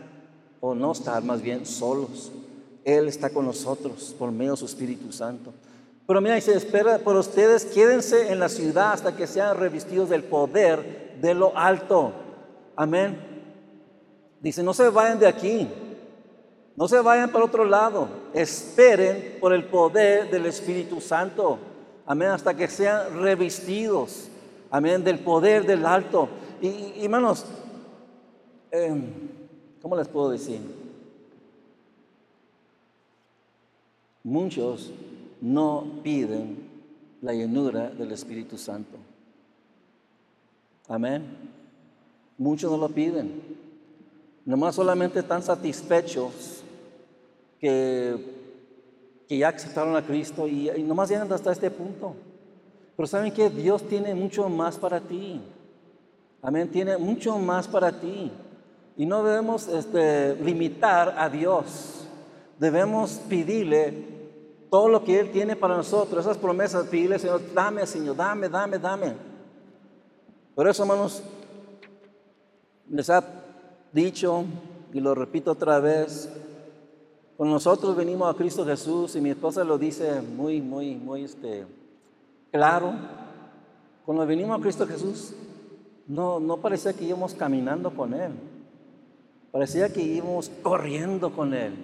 o 0.60 0.74
no 0.74 0.92
estar 0.92 1.22
más 1.22 1.42
bien 1.42 1.66
solos. 1.66 2.32
Él 2.84 3.08
está 3.08 3.30
con 3.30 3.44
nosotros 3.44 4.14
por 4.18 4.30
medio 4.30 4.52
de 4.52 4.56
su 4.56 4.66
Espíritu 4.66 5.12
Santo. 5.12 5.52
Pero 6.06 6.20
mira, 6.22 6.36
dice, 6.36 6.54
espera 6.54 6.98
por 6.98 7.16
ustedes, 7.16 7.66
quédense 7.66 8.32
en 8.32 8.38
la 8.38 8.48
ciudad 8.48 8.92
hasta 8.92 9.14
que 9.14 9.26
sean 9.26 9.58
revestidos 9.58 10.08
del 10.08 10.24
poder 10.24 11.18
de 11.20 11.34
lo 11.34 11.56
alto. 11.56 12.12
Amén. 12.76 13.18
Dice, 14.40 14.62
no 14.62 14.72
se 14.72 14.88
vayan 14.88 15.18
de 15.18 15.26
aquí, 15.26 15.68
no 16.76 16.88
se 16.88 17.00
vayan 17.00 17.30
para 17.30 17.44
otro 17.44 17.64
lado, 17.64 18.08
esperen 18.32 19.36
por 19.40 19.52
el 19.52 19.64
poder 19.64 20.30
del 20.30 20.46
Espíritu 20.46 21.00
Santo. 21.00 21.58
Amén, 22.06 22.28
hasta 22.28 22.54
que 22.54 22.68
sean 22.68 23.20
revestidos. 23.20 24.28
Amén, 24.70 25.04
del 25.04 25.18
poder 25.18 25.66
del 25.66 25.84
alto. 25.84 26.28
Y, 26.62 27.04
hermanos, 27.04 27.44
eh, 28.70 28.94
¿Cómo 29.82 29.96
les 29.96 30.08
puedo 30.08 30.30
decir? 30.30 30.60
Muchos 34.24 34.90
no 35.40 35.84
piden 36.02 36.68
la 37.22 37.32
llenura 37.32 37.90
del 37.90 38.12
Espíritu 38.12 38.58
Santo. 38.58 38.96
Amén. 40.88 41.24
Muchos 42.36 42.70
no 42.70 42.76
lo 42.76 42.88
piden. 42.88 43.42
Nomás 44.44 44.74
solamente 44.74 45.20
están 45.20 45.42
satisfechos 45.42 46.62
que, 47.60 48.16
que 49.28 49.38
ya 49.38 49.48
aceptaron 49.48 49.94
a 49.96 50.04
Cristo 50.04 50.48
y, 50.48 50.70
y 50.70 50.82
nomás 50.82 51.10
llegan 51.10 51.32
hasta 51.32 51.52
este 51.52 51.70
punto. 51.70 52.14
Pero 52.96 53.06
saben 53.06 53.32
que 53.32 53.48
Dios 53.50 53.86
tiene 53.86 54.14
mucho 54.14 54.48
más 54.48 54.76
para 54.76 55.00
ti. 55.00 55.40
Amén, 56.42 56.68
tiene 56.68 56.96
mucho 56.96 57.38
más 57.38 57.68
para 57.68 57.92
ti. 57.92 58.30
Y 58.98 59.06
no 59.06 59.22
debemos 59.22 59.68
este, 59.68 60.34
limitar 60.34 61.14
a 61.16 61.30
Dios. 61.30 62.04
Debemos 62.58 63.12
pedirle 63.28 63.94
todo 64.68 64.88
lo 64.88 65.04
que 65.04 65.20
Él 65.20 65.30
tiene 65.30 65.54
para 65.54 65.76
nosotros, 65.76 66.26
esas 66.26 66.36
promesas, 66.36 66.88
pedirle, 66.88 67.18
Señor, 67.20 67.40
dame, 67.54 67.86
Señor, 67.86 68.16
dame, 68.16 68.48
dame, 68.48 68.78
dame. 68.78 69.14
Por 70.52 70.68
eso, 70.68 70.82
hermanos, 70.82 71.22
les 72.90 73.08
ha 73.08 73.22
dicho, 73.92 74.44
y 74.92 74.98
lo 74.98 75.14
repito 75.14 75.52
otra 75.52 75.78
vez, 75.78 76.28
cuando 77.36 77.54
nosotros 77.54 77.94
venimos 77.94 78.28
a 78.28 78.36
Cristo 78.36 78.66
Jesús, 78.66 79.14
y 79.14 79.20
mi 79.20 79.30
esposa 79.30 79.62
lo 79.62 79.78
dice 79.78 80.20
muy, 80.20 80.60
muy, 80.60 80.96
muy 80.96 81.22
este, 81.22 81.64
claro, 82.50 82.92
cuando 84.04 84.26
venimos 84.26 84.58
a 84.58 84.60
Cristo 84.60 84.88
Jesús, 84.88 85.34
no, 86.08 86.40
no 86.40 86.56
parecía 86.56 86.92
que 86.92 87.04
íbamos 87.04 87.32
caminando 87.34 87.92
con 87.92 88.12
Él, 88.12 88.32
parecía 89.50 89.92
que 89.92 90.02
íbamos 90.02 90.50
corriendo 90.62 91.32
con 91.32 91.54
Él, 91.54 91.74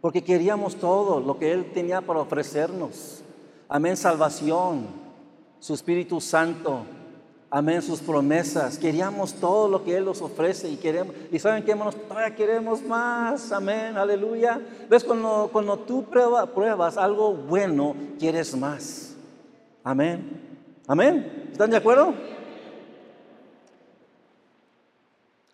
porque 0.00 0.22
queríamos 0.22 0.76
todo 0.76 1.20
lo 1.20 1.38
que 1.38 1.52
Él 1.52 1.72
tenía 1.72 2.00
para 2.00 2.20
ofrecernos. 2.20 3.22
Amén, 3.68 3.96
salvación, 3.96 4.86
su 5.58 5.74
Espíritu 5.74 6.20
Santo, 6.20 6.84
Amén, 7.56 7.82
sus 7.82 8.00
promesas. 8.00 8.78
Queríamos 8.78 9.34
todo 9.34 9.68
lo 9.68 9.84
que 9.84 9.96
Él 9.96 10.04
nos 10.04 10.20
ofrece 10.20 10.68
y 10.68 10.74
queremos. 10.74 11.14
Y 11.30 11.38
saben 11.38 11.62
que 11.62 11.70
hermanos, 11.70 11.94
todavía 12.08 12.34
queremos 12.34 12.82
más. 12.82 13.52
Amén, 13.52 13.96
aleluya. 13.96 14.60
Ves, 14.90 15.04
cuando, 15.04 15.48
cuando 15.52 15.78
tú 15.78 16.04
pruebas 16.04 16.96
algo 16.96 17.32
bueno, 17.32 17.94
quieres 18.18 18.56
más. 18.56 19.14
Amén. 19.84 20.42
Amén. 20.88 21.48
¿Están 21.52 21.70
de 21.70 21.76
acuerdo? 21.76 22.12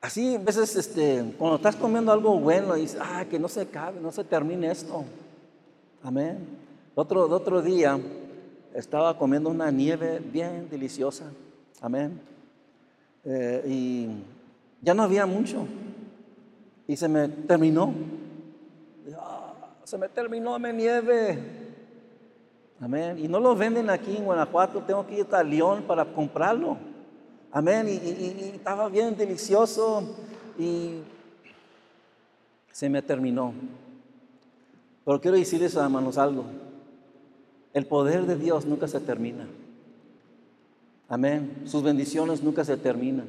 Así, 0.00 0.36
a 0.36 0.38
veces, 0.38 0.76
este, 0.76 1.34
cuando 1.36 1.56
estás 1.56 1.76
comiendo 1.76 2.10
algo 2.10 2.38
bueno, 2.38 2.74
dices, 2.74 2.98
ah, 3.02 3.24
que 3.28 3.38
no 3.38 3.48
se 3.48 3.60
acabe, 3.60 4.00
no 4.00 4.10
se 4.10 4.24
termine 4.24 4.70
esto. 4.70 5.04
Amén. 6.02 6.38
Otro, 6.94 7.24
otro 7.24 7.60
día 7.60 8.00
estaba 8.74 9.16
comiendo 9.18 9.50
una 9.50 9.70
nieve 9.70 10.20
bien 10.20 10.68
deliciosa. 10.70 11.24
Amén. 11.82 12.18
Eh, 13.24 13.62
y 13.66 14.08
ya 14.80 14.94
no 14.94 15.02
había 15.02 15.26
mucho. 15.26 15.66
Y 16.86 16.96
se 16.96 17.06
me 17.06 17.28
terminó. 17.28 17.92
Ah, 19.18 19.52
se 19.84 19.98
me 19.98 20.08
terminó 20.08 20.58
mi 20.58 20.72
nieve. 20.72 21.38
Amén. 22.80 23.18
Y 23.18 23.28
no 23.28 23.38
lo 23.38 23.54
venden 23.54 23.90
aquí 23.90 24.16
en 24.16 24.24
Guanajuato. 24.24 24.80
Tengo 24.80 25.06
que 25.06 25.18
ir 25.18 25.26
a 25.30 25.42
León 25.42 25.84
para 25.86 26.06
comprarlo. 26.06 26.78
Amén. 27.52 27.88
Y, 27.88 28.54
estaba 28.54 28.88
bien 28.88 29.16
delicioso. 29.16 30.02
Y 30.58 31.00
se 32.72 32.88
me 32.88 33.02
terminó. 33.02 33.52
Pero 35.04 35.20
quiero 35.20 35.36
decirles, 35.36 35.74
hermanos, 35.74 36.18
algo. 36.18 36.44
El 37.72 37.86
poder 37.86 38.26
de 38.26 38.36
Dios 38.36 38.66
nunca 38.66 38.88
se 38.88 39.00
termina. 39.00 39.46
Amén. 41.08 41.62
Sus 41.64 41.82
bendiciones 41.82 42.42
nunca 42.42 42.64
se 42.64 42.76
terminan. 42.76 43.26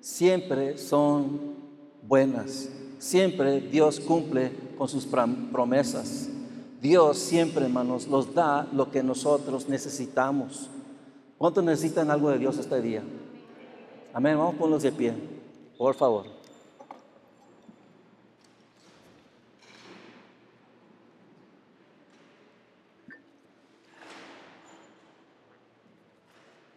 Siempre 0.00 0.78
son 0.78 1.54
buenas. 2.06 2.68
Siempre 2.98 3.60
Dios 3.60 4.00
cumple 4.00 4.50
con 4.76 4.88
sus 4.88 5.06
promesas. 5.06 6.28
Dios 6.80 7.18
siempre, 7.18 7.64
hermanos, 7.64 8.08
nos 8.08 8.34
da 8.34 8.68
lo 8.72 8.90
que 8.90 9.02
nosotros 9.02 9.68
necesitamos. 9.68 10.70
¿Cuántos 11.36 11.62
necesitan 11.64 12.10
algo 12.10 12.30
de 12.30 12.38
Dios 12.38 12.58
este 12.58 12.80
día? 12.80 13.02
Amén. 14.18 14.36
Vamos 14.36 14.56
a 14.56 14.58
ponernos 14.58 14.82
de 14.82 14.90
pie, 14.90 15.14
por 15.76 15.94
favor. 15.94 16.26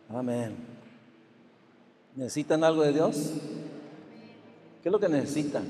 Amén. 0.08 0.56
¿Necesitan 2.16 2.64
algo 2.64 2.84
de 2.84 2.94
Dios? 2.94 3.34
¿Qué 4.84 4.89
es 4.89 4.92
lo 4.92 5.00
que 5.00 5.10
necesitan? 5.10 5.66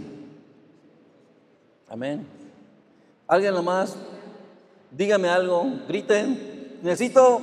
Amén. 1.88 2.28
¿Alguien 3.30 3.54
nomás? 3.54 3.96
Dígame 4.92 5.30
algo, 5.30 5.72
griten. 5.88 6.80
Necesito. 6.84 7.40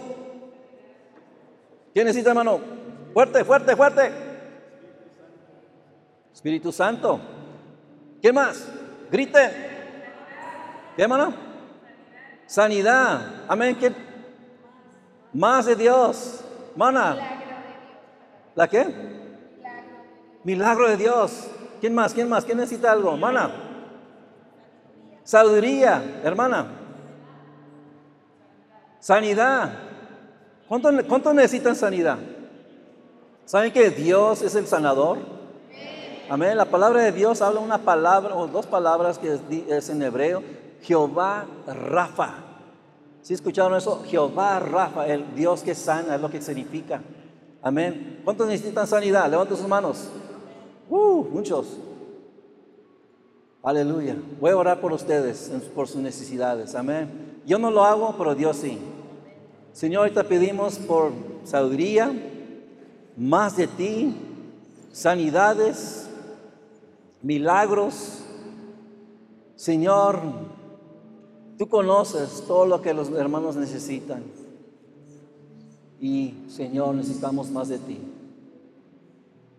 ¿Quién 1.95 2.05
necesita, 2.05 2.29
hermano? 2.29 2.88
Fuerte, 3.19 3.45
fuerte, 3.45 3.75
fuerte. 3.75 4.13
Espíritu 6.33 6.71
Santo. 6.71 7.19
¿Quién 8.23 8.33
más? 8.33 8.69
Griten. 9.11 9.51
¿Qué, 10.95 11.03
hermano? 11.03 11.35
Sanidad. 12.47 13.43
Amén. 13.49 13.75
¿Quién? 13.75 13.97
Más 15.33 15.67
de 15.67 15.75
Dios. 15.75 16.45
Mana. 16.77 17.17
¿La 18.55 18.69
qué? 18.69 18.87
Milagro 20.45 20.89
de 20.89 20.97
Dios. 20.97 21.51
¿Quién 21.81 21.97
más? 21.97 22.15
¿Quién 22.15 22.29
más? 22.29 22.45
¿Quién 22.45 22.59
necesita 22.59 22.93
algo? 22.93 23.17
Mana. 23.17 23.51
Sabiduría, 25.25 26.21
hermana. 26.23 26.69
Sanidad. 29.01 29.73
¿Cuánto, 30.69 30.91
¿Cuánto, 31.09 31.35
necesitan 31.35 31.75
sanidad? 31.75 32.19
¿Saben 33.49 33.73
que 33.73 33.89
Dios 33.89 34.43
es 34.43 34.55
el 34.57 34.67
sanador? 34.67 35.21
Amén. 36.29 36.55
La 36.59 36.67
palabra 36.67 37.01
de 37.01 37.13
Dios 37.13 37.41
habla 37.41 37.61
una 37.61 37.79
palabra 37.79 38.37
o 38.37 38.47
dos 38.47 38.67
palabras 38.67 39.19
que 39.19 39.39
es 39.69 39.89
en 39.89 40.03
hebreo. 40.03 40.43
Jehová 40.83 41.47
Rafa. 41.67 42.35
¿Sí 43.23 43.33
escucharon 43.33 43.75
eso? 43.75 44.05
Jehová 44.07 44.61
Rafa, 44.61 45.07
el 45.07 45.35
Dios 45.35 45.63
que 45.63 45.75
sana, 45.75 46.17
es 46.17 46.21
lo 46.21 46.29
que 46.29 46.43
significa. 46.43 47.01
Amén. 47.63 48.21
¿Cuántos 48.23 48.49
necesitan 48.49 48.87
sanidad? 48.87 49.31
Levanten 49.31 49.57
sus 49.57 49.67
manos. 49.67 50.11
Uh, 50.91 51.25
muchos. 51.31 51.79
Aleluya. 53.63 54.15
Voy 54.39 54.51
a 54.51 54.59
orar 54.59 54.79
por 54.79 54.93
ustedes, 54.93 55.51
por 55.75 55.89
sus 55.89 56.03
necesidades. 56.03 56.75
Amén. 56.75 57.41
Yo 57.47 57.59
no 57.59 57.71
lo 57.71 57.83
hago, 57.83 58.15
pero 58.19 58.35
Dios 58.35 58.59
sí. 58.59 58.79
Señor, 59.73 60.11
te 60.11 60.23
pedimos 60.23 60.79
por 60.79 61.13
sabiduría, 61.45 62.13
más 63.19 63.57
de 63.57 63.67
ti, 63.67 64.15
sanidades, 64.93 66.09
milagros. 67.23 68.23
Señor, 69.57 70.21
Tú 71.59 71.69
conoces 71.69 72.45
todo 72.47 72.67
lo 72.67 72.81
que 72.81 72.95
los 72.95 73.11
hermanos 73.11 73.57
necesitan. 73.57 74.23
Y 76.01 76.35
Señor, 76.49 76.95
necesitamos 76.95 77.51
más 77.51 77.69
de 77.69 77.79
ti. 77.79 77.99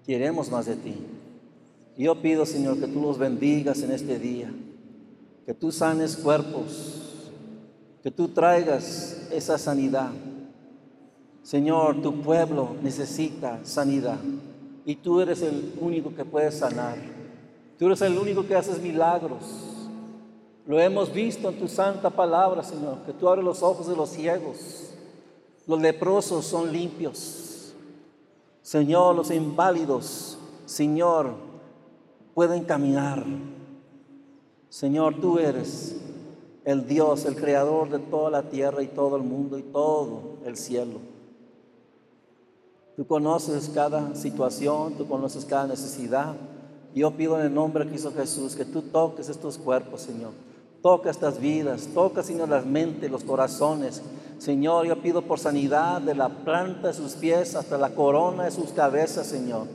Queremos 0.06 0.50
más 0.50 0.66
de 0.66 0.78
ti. 0.78 0.96
Yo 1.98 2.22
pido, 2.22 2.46
Señor, 2.46 2.80
que 2.80 2.88
tú 2.88 3.02
los 3.02 3.18
bendigas 3.18 3.82
en 3.82 3.92
este 3.92 4.18
día. 4.18 4.50
Que 5.46 5.54
tú 5.54 5.74
sanes 5.74 6.16
cuerpos. 6.16 7.32
Que 8.02 8.10
tú 8.10 8.30
traigas 8.30 9.28
esa 9.30 9.58
sanidad. 9.58 10.12
Señor, 11.50 12.04
tu 12.04 12.22
pueblo 12.22 12.76
necesita 12.84 13.60
sanidad. 13.64 14.20
Y 14.86 14.98
tú 14.98 15.20
eres 15.20 15.42
el 15.42 15.74
único 15.82 16.14
que 16.14 16.24
puedes 16.24 16.60
sanar. 16.60 16.96
Tú 17.80 17.88
eres 17.88 18.04
el 18.04 18.16
único 18.20 18.46
que 18.46 18.54
haces 18.54 18.80
milagros. 18.80 19.42
Lo 20.68 20.80
hemos 20.80 21.12
visto 21.12 21.50
en 21.50 21.58
tu 21.58 21.68
santa 21.68 22.12
palabra, 22.12 22.62
Señor, 22.62 23.00
que 23.04 23.14
tú 23.14 23.28
abres 23.28 23.44
los 23.44 23.64
ojos 23.64 23.88
de 23.88 23.96
los 23.96 24.10
ciegos. 24.10 24.92
Los 25.66 25.82
leprosos 25.82 26.46
son 26.46 26.72
limpios. 26.72 27.74
Señor, 28.62 29.16
los 29.16 29.32
inválidos, 29.32 30.38
Señor, 30.68 31.34
pueden 32.36 32.64
caminar. 32.64 33.26
Señor, 34.70 35.20
tú 35.20 35.40
eres 35.40 36.00
el 36.64 36.86
Dios, 36.86 37.26
el 37.26 37.36
creador 37.36 37.90
de 37.90 37.98
toda 37.98 38.30
la 38.30 38.44
tierra 38.44 38.84
y 38.84 38.88
todo 38.88 39.16
el 39.16 39.24
mundo 39.24 39.58
y 39.58 39.64
todo 39.64 40.38
el 40.46 40.56
cielo. 40.56 41.18
Tú 43.00 43.08
conoces 43.08 43.72
cada 43.74 44.14
situación, 44.14 44.96
tú 44.96 45.08
conoces 45.08 45.46
cada 45.46 45.68
necesidad. 45.68 46.36
Yo 46.94 47.12
pido 47.12 47.40
en 47.40 47.46
el 47.46 47.54
nombre 47.54 47.86
de 47.86 47.92
Cristo 47.92 48.12
Jesús 48.14 48.58
que 48.58 48.66
tú 48.66 48.82
toques 48.82 49.30
estos 49.30 49.58
cuerpos, 49.58 50.02
Señor 50.02 50.34
Toca 50.82 51.10
estas 51.10 51.40
vidas, 51.40 51.88
toca, 51.94 52.24
Señor, 52.24 52.50
las 52.50 52.66
mentes, 52.66 53.10
los 53.10 53.24
corazones. 53.24 54.02
Señor, 54.38 54.86
yo 54.86 55.02
pido 55.02 55.22
por 55.22 55.40
sanidad 55.40 56.02
de 56.02 56.14
la 56.14 56.28
planta 56.28 56.90
de 56.90 56.94
sus 56.94 57.14
pies 57.14 57.56
hasta 57.56 57.78
la 57.78 57.92
corona 57.92 58.44
de 58.44 58.52
sus 58.52 58.72
cabezas, 58.72 59.28
Señor. 59.28 59.68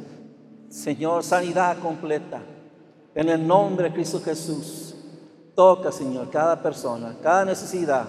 Señor, 0.68 1.24
sanidad 1.24 1.78
completa. 1.78 2.42
En 3.14 3.30
el 3.30 3.46
nombre 3.46 3.88
de 3.88 3.94
Cristo 3.94 4.20
Jesús. 4.22 4.96
Toca, 5.54 5.90
Señor, 5.90 6.28
cada 6.28 6.62
persona, 6.62 7.16
cada 7.22 7.46
necesidad. 7.46 8.06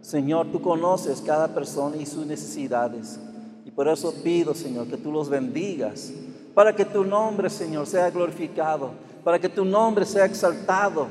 Señor, 0.00 0.46
tú 0.50 0.62
conoces 0.62 1.20
cada 1.20 1.48
persona 1.48 1.98
y 1.98 2.06
sus 2.06 2.24
necesidades. 2.24 3.20
Y 3.68 3.70
por 3.70 3.86
eso 3.86 4.14
pido, 4.24 4.54
Señor, 4.54 4.86
que 4.86 4.96
tú 4.96 5.12
los 5.12 5.28
bendigas, 5.28 6.10
para 6.54 6.74
que 6.74 6.86
tu 6.86 7.04
nombre, 7.04 7.50
Señor, 7.50 7.86
sea 7.86 8.08
glorificado, 8.08 8.92
para 9.22 9.38
que 9.38 9.50
tu 9.50 9.62
nombre 9.62 10.06
sea 10.06 10.24
exaltado. 10.24 11.06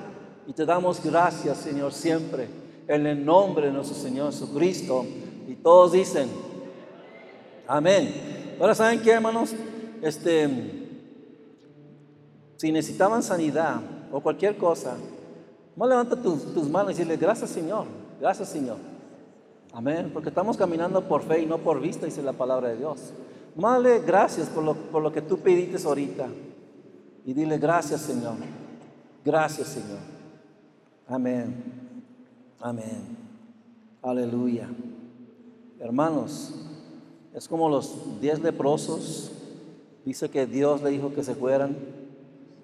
Y 0.47 0.53
te 0.53 0.65
damos 0.65 0.99
gracias, 1.03 1.59
Señor, 1.59 1.93
siempre, 1.93 2.47
en 2.87 3.05
el 3.05 3.23
nombre 3.23 3.67
de 3.67 3.73
nuestro 3.73 3.95
Señor 3.95 4.31
Jesucristo. 4.31 5.05
Y 5.47 5.53
todos 5.53 5.91
dicen, 5.91 6.27
amén. 7.67 8.55
Ahora, 8.59 8.73
¿saben 8.73 9.03
qué, 9.03 9.11
hermanos? 9.11 9.53
Este, 10.01 10.49
si 12.55 12.71
necesitaban 12.71 13.21
sanidad 13.21 13.81
o 14.11 14.19
cualquier 14.19 14.57
cosa, 14.57 14.97
no 15.75 15.85
levanta 15.85 16.15
tus, 16.15 16.55
tus 16.55 16.67
manos 16.67 16.93
y 16.93 17.03
dile, 17.03 17.17
gracias, 17.17 17.51
Señor. 17.51 17.85
Gracias, 18.19 18.49
Señor. 18.49 18.96
Amén. 19.77 20.09
Porque 20.11 20.29
estamos 20.29 20.57
caminando 20.57 21.07
por 21.07 21.21
fe 21.21 21.43
y 21.43 21.45
no 21.45 21.59
por 21.59 21.79
vista, 21.79 22.07
dice 22.07 22.23
la 22.23 22.33
palabra 22.33 22.69
de 22.69 22.77
Dios. 22.77 23.13
Dale 23.55 23.99
gracias 23.99 24.49
por 24.49 24.63
lo, 24.63 24.73
por 24.73 25.03
lo 25.03 25.11
que 25.11 25.21
tú 25.21 25.37
pediste 25.37 25.77
ahorita. 25.87 26.27
Y 27.23 27.33
dile 27.35 27.59
gracias, 27.59 28.01
Señor. 28.01 28.37
Gracias, 29.23 29.67
Señor. 29.67 29.99
Amén. 31.07 31.93
Amén. 32.59 33.17
Aleluya. 34.01 34.67
Hermanos, 35.79 36.55
es 37.35 37.47
como 37.47 37.69
los 37.69 38.19
diez 38.19 38.41
leprosos. 38.41 39.31
Dice 40.03 40.27
que 40.29 40.47
Dios 40.47 40.81
le 40.81 40.89
dijo 40.89 41.13
que 41.13 41.23
se 41.23 41.35
fueran. 41.35 41.77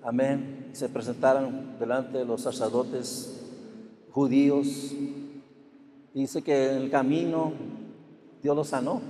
Amén. 0.01 0.71
Se 0.73 0.89
presentaran 0.89 1.77
delante 1.77 2.17
de 2.17 2.25
los 2.25 2.41
sacerdotes 2.41 3.39
judíos 4.09 4.95
Dice 6.13 6.41
que 6.41 6.69
en 6.69 6.83
el 6.83 6.91
camino 6.91 7.53
Dios 8.41 8.55
lo 8.55 8.63
sanó. 8.63 9.01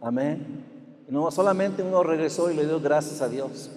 Amén. 0.00 0.64
no 1.08 1.30
solamente 1.30 1.82
uno 1.82 2.02
regresó 2.02 2.50
y 2.50 2.54
le 2.54 2.66
dio 2.66 2.80
gracias 2.80 3.22
a 3.22 3.28
Dios. 3.28 3.70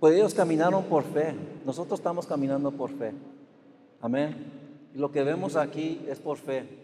Pues 0.00 0.14
ellos 0.16 0.34
caminaron 0.34 0.84
por 0.84 1.04
fe. 1.04 1.34
Nosotros 1.64 2.00
estamos 2.00 2.26
caminando 2.26 2.70
por 2.70 2.90
fe. 2.90 3.12
Amén. 4.00 4.36
Y 4.94 4.98
lo 4.98 5.10
que 5.10 5.22
vemos 5.22 5.56
aquí 5.56 6.04
es 6.08 6.18
por 6.18 6.36
fe. 6.36 6.83